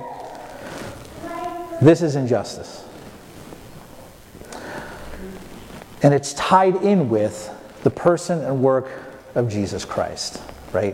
This 1.82 2.04
is 2.04 2.16
injustice. 2.16 2.86
And 6.04 6.14
it's 6.14 6.34
tied 6.34 6.76
in 6.84 7.10
with 7.10 7.52
the 7.82 7.90
person 7.90 8.44
and 8.46 8.62
work 8.62 8.92
of 9.34 9.50
Jesus 9.50 9.84
Christ, 9.84 10.40
right? 10.74 10.94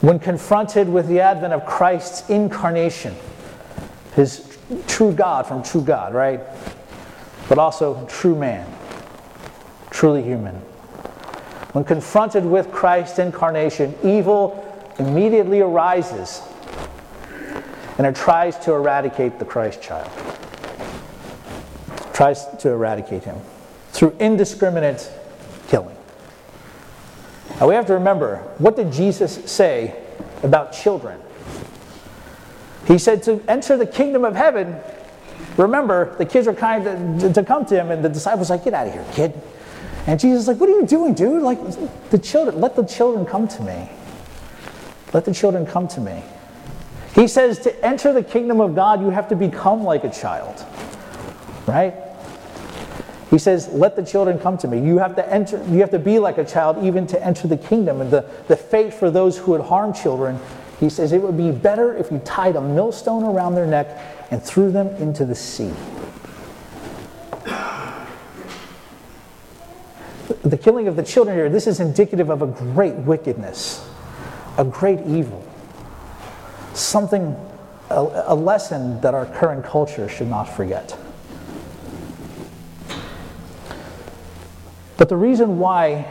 When 0.00 0.20
confronted 0.20 0.88
with 0.88 1.08
the 1.08 1.18
advent 1.18 1.52
of 1.52 1.66
Christ's 1.66 2.30
incarnation, 2.30 3.16
his 4.14 4.56
true 4.86 5.12
God 5.12 5.48
from 5.48 5.64
true 5.64 5.82
God, 5.82 6.14
right? 6.14 6.40
But 7.48 7.58
also 7.58 8.06
true 8.06 8.36
man, 8.36 8.72
truly 10.00 10.22
human. 10.22 10.54
When 11.74 11.84
confronted 11.84 12.42
with 12.42 12.72
Christ's 12.72 13.18
incarnation, 13.18 13.94
evil 14.02 14.56
immediately 14.98 15.60
arises 15.60 16.40
and 17.98 18.06
it 18.06 18.16
tries 18.16 18.56
to 18.60 18.72
eradicate 18.72 19.38
the 19.38 19.44
Christ 19.44 19.82
child. 19.82 20.10
Tries 22.14 22.46
to 22.60 22.70
eradicate 22.70 23.24
him 23.24 23.36
through 23.90 24.16
indiscriminate 24.18 25.06
killing. 25.68 25.98
Now 27.60 27.68
we 27.68 27.74
have 27.74 27.84
to 27.88 27.92
remember 27.92 28.38
what 28.56 28.76
did 28.76 28.90
Jesus 28.90 29.52
say 29.52 30.02
about 30.42 30.72
children? 30.72 31.20
He 32.86 32.96
said 32.96 33.22
to 33.24 33.44
enter 33.48 33.76
the 33.76 33.84
kingdom 33.84 34.24
of 34.24 34.34
heaven. 34.34 34.78
Remember, 35.58 36.16
the 36.16 36.24
kids 36.24 36.46
were 36.46 36.54
kind 36.54 37.20
to, 37.20 37.34
to 37.34 37.44
come 37.44 37.66
to 37.66 37.78
him, 37.78 37.90
and 37.90 38.02
the 38.02 38.08
disciples 38.08 38.48
like, 38.48 38.64
"Get 38.64 38.72
out 38.72 38.86
of 38.86 38.94
here, 38.94 39.04
kid! 39.12 39.34
And 40.10 40.18
Jesus 40.18 40.42
is 40.42 40.48
like, 40.48 40.58
What 40.58 40.68
are 40.68 40.72
you 40.72 40.86
doing, 40.86 41.14
dude? 41.14 41.40
Like, 41.40 41.60
the 42.10 42.18
children, 42.18 42.60
let 42.60 42.74
the 42.74 42.82
children 42.82 43.24
come 43.24 43.46
to 43.46 43.62
me. 43.62 43.88
Let 45.12 45.24
the 45.24 45.32
children 45.32 45.64
come 45.64 45.86
to 45.86 46.00
me. 46.00 46.24
He 47.14 47.28
says 47.28 47.60
to 47.60 47.84
enter 47.86 48.12
the 48.12 48.24
kingdom 48.24 48.60
of 48.60 48.74
God, 48.74 49.02
you 49.02 49.10
have 49.10 49.28
to 49.28 49.36
become 49.36 49.84
like 49.84 50.02
a 50.02 50.10
child. 50.10 50.66
Right? 51.64 51.94
He 53.30 53.38
says, 53.38 53.68
Let 53.68 53.94
the 53.94 54.04
children 54.04 54.40
come 54.40 54.58
to 54.58 54.66
me. 54.66 54.84
You 54.84 54.98
have 54.98 55.14
to 55.14 55.32
enter, 55.32 55.64
you 55.68 55.78
have 55.78 55.92
to 55.92 56.00
be 56.00 56.18
like 56.18 56.38
a 56.38 56.44
child 56.44 56.84
even 56.84 57.06
to 57.06 57.24
enter 57.24 57.46
the 57.46 57.56
kingdom. 57.56 58.00
And 58.00 58.10
the, 58.10 58.28
the 58.48 58.56
fate 58.56 58.92
for 58.92 59.12
those 59.12 59.38
who 59.38 59.52
would 59.52 59.60
harm 59.60 59.94
children, 59.94 60.40
he 60.80 60.90
says, 60.90 61.12
it 61.12 61.22
would 61.22 61.36
be 61.36 61.52
better 61.52 61.96
if 61.96 62.10
you 62.10 62.18
tied 62.24 62.56
a 62.56 62.60
millstone 62.60 63.22
around 63.22 63.54
their 63.54 63.64
neck 63.64 63.96
and 64.32 64.42
threw 64.42 64.72
them 64.72 64.88
into 64.96 65.24
the 65.24 65.36
sea. 65.36 65.72
The 70.42 70.56
killing 70.56 70.88
of 70.88 70.96
the 70.96 71.02
children 71.02 71.36
here, 71.36 71.50
this 71.50 71.66
is 71.66 71.80
indicative 71.80 72.30
of 72.30 72.42
a 72.42 72.46
great 72.46 72.94
wickedness, 72.94 73.86
a 74.56 74.64
great 74.64 75.00
evil, 75.06 75.44
something, 76.72 77.36
a, 77.90 78.24
a 78.26 78.34
lesson 78.34 79.00
that 79.02 79.14
our 79.14 79.26
current 79.26 79.64
culture 79.64 80.08
should 80.08 80.28
not 80.28 80.44
forget. 80.44 80.96
But 84.96 85.08
the 85.08 85.16
reason 85.16 85.58
why 85.58 86.06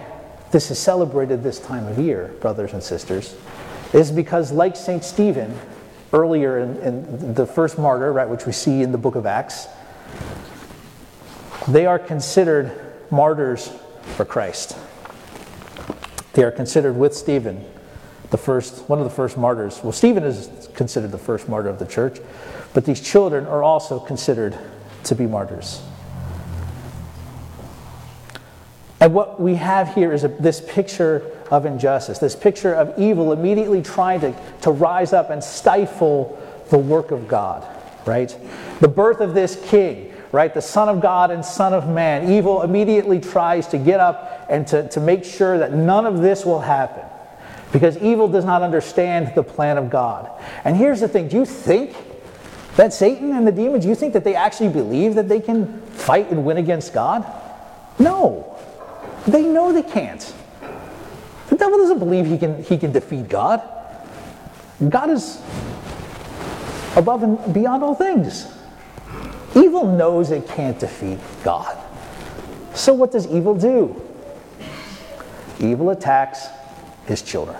this 0.52 0.72
is 0.72 0.80
celebrated 0.80 1.44
this 1.44 1.60
time 1.60 1.88
of 1.88 2.00
year, 2.00 2.34
brothers 2.40 2.74
and 2.74 2.82
sisters, 2.82 3.36
is 3.94 4.12
because, 4.12 4.52
like 4.52 4.76
St. 4.76 5.04
Stephen, 5.04 5.58
earlier 6.14 6.60
in, 6.60 6.78
in, 6.78 7.34
the 7.34 7.46
first 7.46 7.78
martyr, 7.78 8.12
right, 8.12 8.28
which 8.28 8.46
we 8.46 8.52
see 8.52 8.82
in 8.82 8.92
the 8.92 8.98
book 8.98 9.16
of 9.16 9.26
Acts, 9.26 9.68
they 11.68 11.86
are 11.86 12.00
considered 12.00 12.72
martyrs 13.12 13.72
for 14.16 14.26
Christ. 14.26 14.78
They 16.34 16.44
are 16.44 16.52
considered 16.52 16.94
with 16.94 17.16
Stephen 17.16 17.66
the 18.30 18.38
first, 18.38 18.88
one 18.90 19.00
of 19.00 19.06
the 19.06 19.12
first 19.12 19.38
martyrs. 19.38 19.80
Well, 19.84 19.92
Stephen 19.92 20.24
is 20.24 20.70
considered 20.76 21.12
the 21.12 21.18
first 21.18 21.50
martyr 21.50 21.70
of 21.70 21.80
the 21.80 21.86
church, 21.86 22.20
but 22.74 22.86
these 22.86 23.02
children 23.02 23.46
are 23.48 23.64
also 23.64 24.00
considered 24.00 24.58
to 25.06 25.16
be 25.16 25.26
martyrs. 25.26 25.82
And 29.00 29.14
what 29.14 29.40
we 29.40 29.56
have 29.56 29.94
here 29.96 30.12
is 30.12 30.24
a, 30.24 30.28
this 30.28 30.62
picture 30.62 31.32
of 31.50 31.66
injustice, 31.66 32.20
this 32.20 32.36
picture 32.36 32.74
of 32.74 32.98
evil 33.00 33.32
immediately 33.32 33.82
trying 33.82 34.20
to, 34.22 34.36
to 34.62 34.72
rise 34.72 35.14
up 35.14 35.30
and 35.30 35.44
stifle 35.44 36.38
the 36.70 36.78
work 36.78 37.12
of 37.12 37.28
God, 37.28 37.66
right? 38.06 38.36
The 38.82 38.88
birth 38.88 39.22
of 39.22 39.34
this 39.34 39.60
king, 39.70 40.09
right? 40.32 40.54
The 40.54 40.62
Son 40.62 40.90
of 40.90 41.02
God 41.02 41.32
and 41.32 41.44
Son 41.44 41.74
of 41.74 41.88
Man. 41.88 42.32
Evil 42.32 42.62
immediately 42.62 43.20
tries 43.20 43.68
to 43.68 43.78
get 43.78 44.00
up 44.00 44.46
and 44.50 44.68
to, 44.68 44.88
to 44.90 45.00
make 45.00 45.24
sure 45.24 45.58
that 45.58 45.74
none 45.74 46.06
of 46.06 46.22
this 46.22 46.46
will 46.46 46.62
happen 46.62 47.06
because 47.72 47.98
evil 47.98 48.28
does 48.28 48.46
not 48.46 48.62
understand 48.62 49.34
the 49.36 49.44
plan 49.44 49.78
of 49.78 49.90
God. 49.90 50.30
And 50.64 50.76
here's 50.76 51.00
the 51.00 51.08
thing 51.08 51.28
do 51.28 51.38
you 51.38 51.46
think 51.46 51.96
that 52.76 52.94
Satan 52.94 53.32
and 53.34 53.46
the 53.46 53.52
demons, 53.52 53.84
do 53.84 53.90
you 53.90 53.96
think 53.96 54.14
that 54.14 54.24
they 54.24 54.36
actually 54.36 54.70
believe 54.70 55.16
that 55.16 55.28
they 55.28 55.40
can 55.40 55.82
fight 55.82 56.30
and 56.32 56.46
win 56.46 56.58
against 56.58 56.94
God? 56.94 57.26
No. 57.98 58.58
They 59.28 59.44
know 59.44 59.74
they 59.74 59.84
can't. 59.84 60.34
The 61.50 61.58
devil 61.58 61.78
doesn't 61.78 62.00
believe 62.00 62.26
he 62.26 62.38
can, 62.38 62.64
he 62.64 62.78
can 62.78 62.92
defeat 62.92 63.28
God. 63.28 63.62
God 64.88 65.10
is 65.10 65.42
above 66.96 67.24
and 67.24 67.54
beyond 67.54 67.84
all 67.84 67.96
things. 67.96 68.48
Evil 69.56 69.86
knows 69.86 70.32
it 70.32 70.48
can't 70.48 70.80
defeat 70.80 71.20
God. 71.44 71.78
So, 72.76 72.94
what 72.94 73.12
does 73.12 73.28
evil 73.28 73.56
do? 73.56 74.00
Evil 75.60 75.90
attacks 75.90 76.48
his 77.06 77.22
children. 77.22 77.58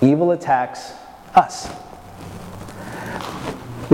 Evil 0.00 0.32
attacks 0.32 0.92
us. 1.34 1.68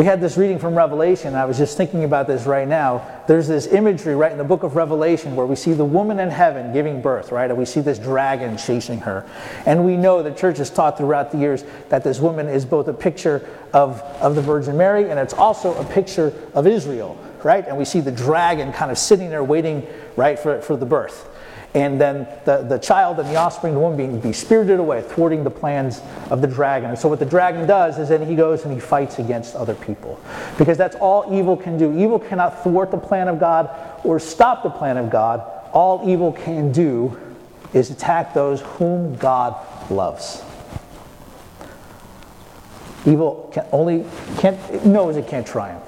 We 0.00 0.06
had 0.06 0.22
this 0.22 0.38
reading 0.38 0.58
from 0.58 0.74
Revelation. 0.74 1.34
I 1.34 1.44
was 1.44 1.58
just 1.58 1.76
thinking 1.76 2.04
about 2.04 2.26
this 2.26 2.46
right 2.46 2.66
now. 2.66 3.22
There's 3.28 3.46
this 3.46 3.66
imagery 3.66 4.16
right 4.16 4.32
in 4.32 4.38
the 4.38 4.44
book 4.44 4.62
of 4.62 4.74
Revelation 4.74 5.36
where 5.36 5.44
we 5.44 5.54
see 5.56 5.74
the 5.74 5.84
woman 5.84 6.20
in 6.20 6.30
heaven 6.30 6.72
giving 6.72 7.02
birth, 7.02 7.30
right? 7.30 7.50
And 7.50 7.58
we 7.58 7.66
see 7.66 7.82
this 7.82 7.98
dragon 7.98 8.56
chasing 8.56 8.98
her. 9.00 9.28
And 9.66 9.84
we 9.84 9.98
know 9.98 10.22
the 10.22 10.32
church 10.32 10.56
has 10.56 10.70
taught 10.70 10.96
throughout 10.96 11.32
the 11.32 11.36
years 11.36 11.64
that 11.90 12.02
this 12.02 12.18
woman 12.18 12.48
is 12.48 12.64
both 12.64 12.88
a 12.88 12.94
picture 12.94 13.46
of, 13.74 14.00
of 14.22 14.36
the 14.36 14.40
Virgin 14.40 14.78
Mary 14.78 15.10
and 15.10 15.20
it's 15.20 15.34
also 15.34 15.74
a 15.74 15.84
picture 15.84 16.32
of 16.54 16.66
Israel, 16.66 17.22
right? 17.44 17.68
And 17.68 17.76
we 17.76 17.84
see 17.84 18.00
the 18.00 18.10
dragon 18.10 18.72
kind 18.72 18.90
of 18.90 18.96
sitting 18.96 19.28
there 19.28 19.44
waiting, 19.44 19.86
right, 20.16 20.38
for, 20.38 20.62
for 20.62 20.78
the 20.78 20.86
birth 20.86 21.29
and 21.74 22.00
then 22.00 22.26
the, 22.44 22.62
the 22.62 22.78
child 22.78 23.20
and 23.20 23.28
the 23.28 23.36
offspring 23.36 23.74
of 23.74 23.76
the 23.76 23.80
woman 23.80 23.96
being 23.96 24.20
be 24.20 24.32
spirited 24.32 24.80
away, 24.80 25.02
thwarting 25.02 25.44
the 25.44 25.50
plans 25.50 26.00
of 26.28 26.40
the 26.40 26.48
dragon. 26.48 26.90
And 26.90 26.98
so 26.98 27.08
what 27.08 27.20
the 27.20 27.26
dragon 27.26 27.66
does 27.66 27.98
is 27.98 28.08
then 28.08 28.26
he 28.26 28.34
goes 28.34 28.64
and 28.64 28.74
he 28.74 28.80
fights 28.80 29.20
against 29.20 29.54
other 29.54 29.74
people. 29.74 30.20
Because 30.58 30.76
that's 30.76 30.96
all 30.96 31.32
evil 31.32 31.56
can 31.56 31.78
do. 31.78 31.96
Evil 31.96 32.18
cannot 32.18 32.64
thwart 32.64 32.90
the 32.90 32.98
plan 32.98 33.28
of 33.28 33.38
God 33.38 33.70
or 34.02 34.18
stop 34.18 34.64
the 34.64 34.70
plan 34.70 34.96
of 34.96 35.10
God. 35.10 35.42
All 35.72 36.08
evil 36.10 36.32
can 36.32 36.72
do 36.72 37.16
is 37.72 37.90
attack 37.90 38.34
those 38.34 38.62
whom 38.62 39.14
God 39.14 39.54
loves. 39.90 40.42
Evil 43.06 43.48
can 43.52 43.64
only 43.70 44.04
can't 44.38 44.58
it 44.70 44.84
knows 44.84 45.16
it 45.16 45.28
can't 45.28 45.46
triumph. 45.46 45.84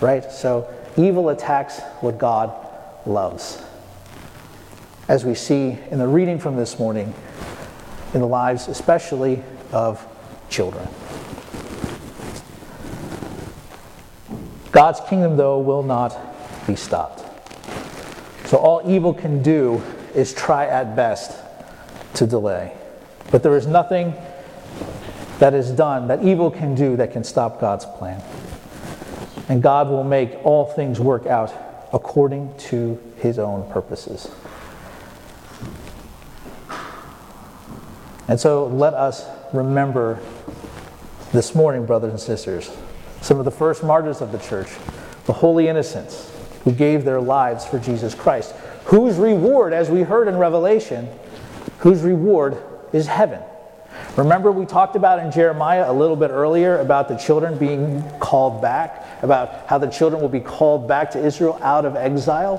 Right? 0.00 0.24
So 0.32 0.72
evil 0.96 1.28
attacks 1.28 1.80
what 2.00 2.16
God 2.16 2.54
loves 3.06 3.62
as 5.08 5.24
we 5.24 5.34
see 5.34 5.78
in 5.90 5.98
the 5.98 6.06
reading 6.06 6.38
from 6.38 6.56
this 6.56 6.78
morning 6.78 7.12
in 8.14 8.20
the 8.20 8.26
lives, 8.26 8.68
especially 8.68 9.42
of 9.72 10.06
children. 10.50 10.86
God's 14.70 15.00
kingdom, 15.08 15.36
though, 15.36 15.58
will 15.58 15.82
not 15.82 16.16
be 16.66 16.76
stopped. 16.76 17.24
So 18.46 18.58
all 18.58 18.82
evil 18.88 19.12
can 19.14 19.42
do 19.42 19.82
is 20.14 20.32
try 20.32 20.66
at 20.66 20.94
best 20.94 21.38
to 22.14 22.26
delay. 22.26 22.72
But 23.30 23.42
there 23.42 23.56
is 23.56 23.66
nothing 23.66 24.14
that 25.38 25.54
is 25.54 25.70
done 25.70 26.08
that 26.08 26.22
evil 26.22 26.50
can 26.50 26.74
do 26.74 26.96
that 26.96 27.12
can 27.12 27.24
stop 27.24 27.60
God's 27.60 27.86
plan. 27.86 28.22
And 29.48 29.62
God 29.62 29.88
will 29.88 30.04
make 30.04 30.44
all 30.44 30.66
things 30.66 31.00
work 31.00 31.26
out 31.26 31.52
according 31.92 32.54
to 32.58 33.00
his 33.16 33.38
own 33.38 33.70
purposes. 33.70 34.30
And 38.28 38.38
so 38.38 38.66
let 38.66 38.92
us 38.92 39.26
remember 39.54 40.20
this 41.32 41.54
morning, 41.54 41.86
brothers 41.86 42.10
and 42.10 42.20
sisters, 42.20 42.70
some 43.22 43.38
of 43.38 43.46
the 43.46 43.50
first 43.50 43.82
martyrs 43.82 44.20
of 44.20 44.32
the 44.32 44.38
church, 44.38 44.68
the 45.24 45.32
holy 45.32 45.66
innocents 45.66 46.30
who 46.64 46.72
gave 46.72 47.04
their 47.04 47.22
lives 47.22 47.64
for 47.64 47.78
Jesus 47.78 48.14
Christ, 48.14 48.54
whose 48.84 49.16
reward, 49.16 49.72
as 49.72 49.88
we 49.88 50.02
heard 50.02 50.28
in 50.28 50.36
Revelation, 50.36 51.08
whose 51.78 52.02
reward 52.02 52.62
is 52.92 53.06
heaven. 53.06 53.40
Remember, 54.16 54.52
we 54.52 54.66
talked 54.66 54.94
about 54.94 55.20
in 55.20 55.32
Jeremiah 55.32 55.90
a 55.90 55.92
little 55.92 56.16
bit 56.16 56.30
earlier 56.30 56.78
about 56.80 57.08
the 57.08 57.16
children 57.16 57.56
being 57.56 58.02
called 58.18 58.60
back, 58.60 59.06
about 59.22 59.66
how 59.66 59.78
the 59.78 59.86
children 59.86 60.20
will 60.20 60.28
be 60.28 60.40
called 60.40 60.86
back 60.86 61.10
to 61.12 61.24
Israel 61.24 61.58
out 61.62 61.86
of 61.86 61.96
exile. 61.96 62.58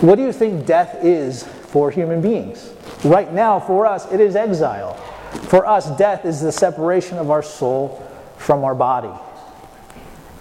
What 0.00 0.16
do 0.16 0.22
you 0.22 0.32
think 0.32 0.66
death 0.66 1.04
is 1.04 1.44
for 1.44 1.90
human 1.90 2.20
beings? 2.20 2.72
Right 3.04 3.32
now, 3.32 3.58
for 3.58 3.86
us, 3.86 4.10
it 4.12 4.20
is 4.20 4.36
exile. 4.36 4.94
For 5.48 5.66
us, 5.66 5.90
death 5.96 6.24
is 6.24 6.40
the 6.40 6.52
separation 6.52 7.18
of 7.18 7.30
our 7.30 7.42
soul 7.42 8.06
from 8.36 8.64
our 8.64 8.74
body. 8.74 9.12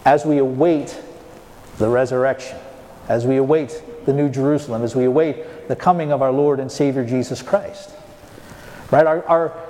As 0.06 0.26
we 0.26 0.38
await 0.38 1.00
the 1.78 1.90
resurrection, 1.90 2.58
as 3.08 3.26
we 3.26 3.38
await 3.38 3.84
the 4.06 4.14
New 4.14 4.30
Jerusalem, 4.30 4.84
as 4.84 4.96
we 4.96 5.06
await 5.06 5.68
the 5.68 5.76
coming 5.76 6.12
of 6.12 6.22
our 6.22 6.32
Lord 6.32 6.60
and 6.60 6.72
Savior 6.72 7.06
Jesus 7.06 7.42
Christ. 7.42 7.92
Right? 8.92 9.08
Our, 9.08 9.26
our, 9.26 9.68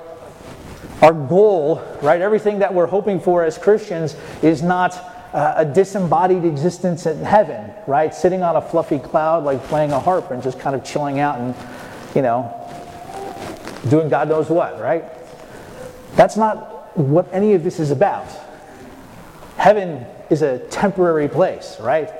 our 1.00 1.12
goal, 1.12 1.82
right, 2.02 2.20
everything 2.20 2.58
that 2.58 2.74
we're 2.74 2.86
hoping 2.86 3.20
for 3.20 3.44
as 3.44 3.56
Christians 3.56 4.16
is 4.42 4.62
not 4.62 4.94
uh, 5.32 5.54
a 5.56 5.64
disembodied 5.64 6.44
existence 6.44 7.06
in 7.06 7.24
heaven, 7.24 7.72
right? 7.86 8.14
Sitting 8.14 8.42
on 8.42 8.56
a 8.56 8.60
fluffy 8.60 8.98
cloud, 8.98 9.44
like 9.44 9.62
playing 9.64 9.92
a 9.92 10.00
harp 10.00 10.30
and 10.30 10.42
just 10.42 10.58
kind 10.58 10.76
of 10.76 10.84
chilling 10.84 11.20
out 11.20 11.38
and, 11.38 11.54
you 12.14 12.20
know, 12.20 12.61
doing 13.88 14.08
God 14.08 14.28
knows 14.28 14.48
what, 14.48 14.80
right? 14.80 15.04
That's 16.14 16.36
not 16.36 16.96
what 16.96 17.28
any 17.32 17.54
of 17.54 17.64
this 17.64 17.80
is 17.80 17.90
about. 17.90 18.28
Heaven 19.56 20.06
is 20.30 20.42
a 20.42 20.58
temporary 20.68 21.28
place, 21.28 21.76
right? 21.80 22.10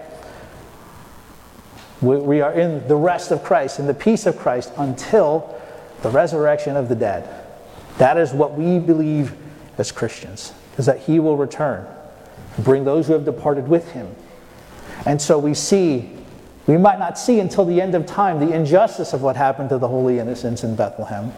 We, 2.01 2.16
we 2.16 2.40
are 2.40 2.53
in 2.53 2.87
the 2.88 2.96
rest 2.96 3.31
of 3.31 3.42
Christ, 3.44 3.79
in 3.79 3.87
the 3.87 3.94
peace 3.94 4.27
of 4.27 4.37
Christ 4.37 4.72
until 4.77 5.61
the 6.03 6.11
resurrection 6.11 6.77
of 6.77 6.88
the 6.88 6.96
dead. 6.96 7.29
That 7.98 8.16
is 8.16 8.33
what 8.33 8.55
we 8.55 8.79
believe 8.79 9.37
as 9.79 9.92
Christians, 9.92 10.53
is 10.79 10.87
that 10.87 11.01
He 11.01 11.20
will 11.20 11.37
return, 11.37 11.87
bring 12.59 12.85
those 12.85 13.07
who 13.07 13.12
have 13.12 13.25
departed 13.25 13.68
with 13.68 13.92
Him. 13.92 14.14
And 15.07 15.20
so 15.20 15.38
we 15.38 15.55
see, 15.55 16.12
we 16.66 16.77
might 16.77 16.98
not 16.98 17.18
see 17.18 17.40
until 17.40 17.64
the 17.64 17.81
end 17.81 17.94
of 17.94 18.07
time 18.07 18.38
the 18.38 18.55
injustice 18.55 19.12
of 19.12 19.22
what 19.22 19.37
happened 19.37 19.68
to 19.70 19.79
the 19.79 19.88
holy 19.88 20.18
innocents 20.18 20.62
in 20.64 20.77
Bethlehem. 20.77 21.33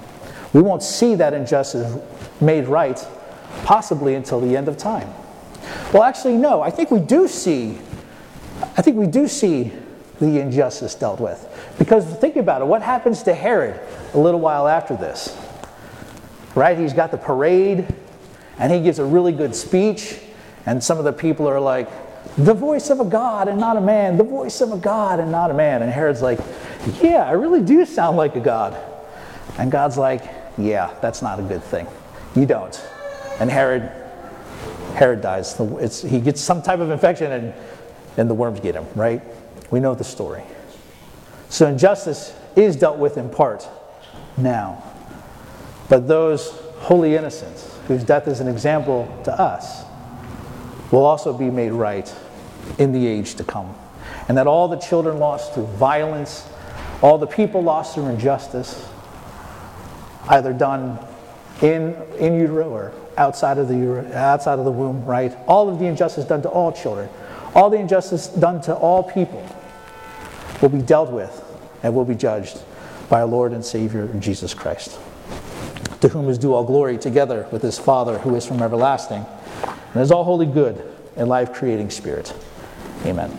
We 0.53 0.63
won't 0.63 0.83
see 0.83 1.15
that 1.17 1.33
injustice 1.33 1.99
made 2.41 2.69
right 2.69 3.05
possibly 3.65 4.15
until 4.15 4.41
the 4.41 4.57
end 4.57 4.69
of 4.69 4.77
time. 4.77 5.13
Well, 5.93 6.03
actually, 6.03 6.37
no. 6.37 6.61
I 6.61 6.71
think 6.71 6.91
we 6.91 7.01
do 7.01 7.27
see, 7.27 7.79
I 8.77 8.83
think 8.83 8.97
we 8.97 9.07
do 9.07 9.27
see 9.27 9.73
the 10.21 10.41
injustice 10.41 10.95
dealt 10.95 11.21
with. 11.21 11.49
Because 11.79 12.05
think 12.05 12.37
about 12.37 12.63
it, 12.63 12.67
what 12.67 12.83
happens 12.83 13.23
to 13.25 13.35
Herod 13.35 13.81
a 14.13 14.19
little 14.19 14.41
while 14.41 14.69
after 14.69 14.97
this? 14.97 15.37
Right? 16.55 16.79
He's 16.79 16.93
got 16.93 17.11
the 17.11 17.17
parade 17.17 17.87
and 18.59 18.73
he 18.73 18.81
gives 18.81 18.99
a 18.99 19.05
really 19.05 19.33
good 19.33 19.55
speech, 19.55 20.21
and 20.67 20.83
some 20.83 20.99
of 20.99 21.05
the 21.05 21.13
people 21.13 21.49
are 21.49 21.59
like, 21.59 21.89
the 22.37 22.55
voice 22.55 22.91
of 22.91 23.01
a 23.01 23.05
God 23.05 23.49
and 23.49 23.61
not 23.61 23.77
a 23.77 23.81
man, 23.81 24.17
the 24.17 24.25
voice 24.25 24.61
of 24.61 24.73
a 24.73 24.77
God 24.77 25.21
and 25.21 25.31
not 25.31 25.51
a 25.51 25.55
man. 25.55 25.83
And 25.83 25.93
Herod's 25.93 26.23
like, 26.23 26.41
yeah, 27.01 27.25
I 27.25 27.33
really 27.33 27.63
do 27.63 27.85
sound 27.87 28.17
like 28.17 28.35
a 28.35 28.41
God. 28.41 28.77
And 29.57 29.71
God's 29.71 29.97
like, 29.97 30.25
yeah, 30.59 30.93
that's 31.01 31.23
not 31.23 31.39
a 31.39 31.43
good 31.43 31.63
thing. 31.63 31.87
You 32.35 32.47
don't. 32.47 32.89
And 33.39 33.51
Herod, 33.51 33.91
Herod 34.95 35.21
dies. 35.21 35.55
It's, 35.59 36.03
he 36.03 36.21
gets 36.21 36.41
some 36.41 36.61
type 36.61 36.81
of 36.81 36.91
infection 36.91 37.31
and, 37.31 37.55
and 38.17 38.29
the 38.29 38.35
worms 38.35 38.61
get 38.61 38.75
him, 38.75 38.87
right? 38.97 39.23
We 39.71 39.79
know 39.79 39.95
the 39.95 40.05
story. 40.05 40.43
So 41.49 41.67
injustice 41.69 42.35
is 42.57 42.75
dealt 42.75 42.99
with 42.99 43.17
in 43.17 43.31
part 43.31 43.69
now. 44.37 44.83
But 45.89 46.09
those 46.09 46.51
holy 46.79 47.15
innocents, 47.15 47.79
whose 47.87 48.03
death 48.03 48.27
is 48.27 48.41
an 48.41 48.49
example 48.49 49.07
to 49.25 49.33
us, 49.33 49.85
will 50.91 51.05
also 51.05 51.33
be 51.33 51.51
made 51.51 51.71
right 51.71 52.13
in 52.79 52.93
the 52.93 53.07
age 53.07 53.35
to 53.37 53.45
come. 53.45 53.75
And 54.29 54.37
that 54.39 54.47
all 54.47 54.69
the 54.69 54.77
children 54.77 55.19
lost 55.19 55.55
through 55.55 55.67
violence, 55.67 56.47
all 57.03 57.19
the 57.19 57.27
people 57.27 57.63
lost 57.63 57.95
through 57.95 58.07
injustice, 58.07 58.89
either 60.29 60.53
done 60.53 60.99
in, 61.63 61.95
in 62.19 62.35
utero 62.35 62.69
or 62.71 62.93
outside 63.17 63.59
of, 63.59 63.69
the, 63.69 64.17
outside 64.17 64.59
of 64.59 64.65
the 64.65 64.73
womb, 64.73 65.05
right? 65.05 65.37
All 65.47 65.69
of 65.69 65.79
the 65.79 65.87
injustice 65.87 66.25
done 66.25 66.43
to 66.43 66.49
all 66.49 66.73
children, 66.73 67.09
all 67.55 67.71
the 67.71 67.79
injustice 67.79 68.29
done 68.29 68.61
to 68.63 68.75
all 68.75 69.03
people 69.03 69.45
will 70.61 70.69
be 70.69 70.83
dealt 70.83 71.11
with 71.11 71.43
and 71.83 71.95
will 71.95 72.05
be 72.05 72.15
judged 72.15 72.63
by 73.09 73.21
our 73.21 73.27
Lord 73.27 73.53
and 73.53 73.65
Savior 73.65 74.09
Jesus 74.19 74.55
Christ, 74.55 74.99
to 76.01 76.09
whom 76.09 76.29
is 76.29 76.39
due 76.39 76.55
all 76.55 76.65
glory 76.65 76.99
together 76.99 77.47
with 77.53 77.63
his 77.63 77.79
Father 77.79 78.19
who 78.19 78.35
is 78.35 78.47
from 78.47 78.63
everlasting, 78.63 79.25
and 79.93 80.03
is 80.03 80.11
all 80.11 80.25
holy 80.25 80.47
good 80.47 80.83
and 81.17 81.29
life 81.29 81.53
creating 81.53 81.91
spirit. 81.91 82.35
Amen. 83.05 83.31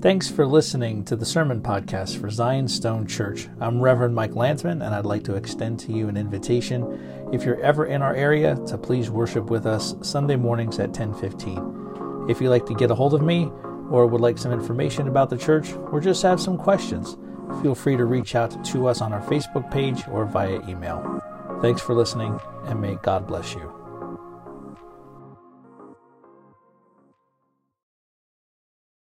Thanks 0.00 0.30
for 0.30 0.44
listening 0.44 1.02
to 1.06 1.16
the 1.16 1.24
Sermon 1.24 1.62
Podcast 1.62 2.20
for 2.20 2.28
Zion's 2.28 2.74
Stone 2.74 3.06
Church. 3.06 3.48
I'm 3.58 3.80
Reverend 3.80 4.14
Mike 4.14 4.34
Landsman, 4.34 4.82
and 4.82 4.94
I'd 4.94 5.06
like 5.06 5.24
to 5.24 5.34
extend 5.34 5.80
to 5.80 5.92
you 5.92 6.08
an 6.08 6.18
invitation, 6.18 7.30
if 7.32 7.42
you're 7.44 7.60
ever 7.60 7.86
in 7.86 8.02
our 8.02 8.14
area, 8.14 8.56
to 8.66 8.76
please 8.76 9.08
worship 9.08 9.48
with 9.48 9.64
us 9.64 9.94
Sunday 10.02 10.36
mornings 10.36 10.78
at 10.78 10.92
10:15. 10.92 12.28
If 12.28 12.40
you'd 12.40 12.50
like 12.50 12.66
to 12.66 12.74
get 12.74 12.90
a 12.90 12.94
hold 12.94 13.14
of 13.14 13.22
me, 13.22 13.50
or 13.90 14.06
would 14.06 14.20
like 14.20 14.36
some 14.36 14.52
information 14.52 15.08
about 15.08 15.30
the 15.30 15.38
church, 15.38 15.74
or 15.90 16.00
just 16.00 16.22
have 16.22 16.40
some 16.40 16.58
questions, 16.58 17.16
feel 17.62 17.74
free 17.74 17.96
to 17.96 18.04
reach 18.04 18.34
out 18.34 18.62
to 18.64 18.88
us 18.88 19.00
on 19.00 19.12
our 19.12 19.22
Facebook 19.22 19.70
page 19.70 20.04
or 20.08 20.26
via 20.26 20.60
email. 20.68 21.22
Thanks 21.62 21.80
for 21.80 21.94
listening, 21.94 22.38
and 22.66 22.78
may 22.78 22.96
God 22.96 23.26
bless 23.26 23.54
you. 23.54 23.83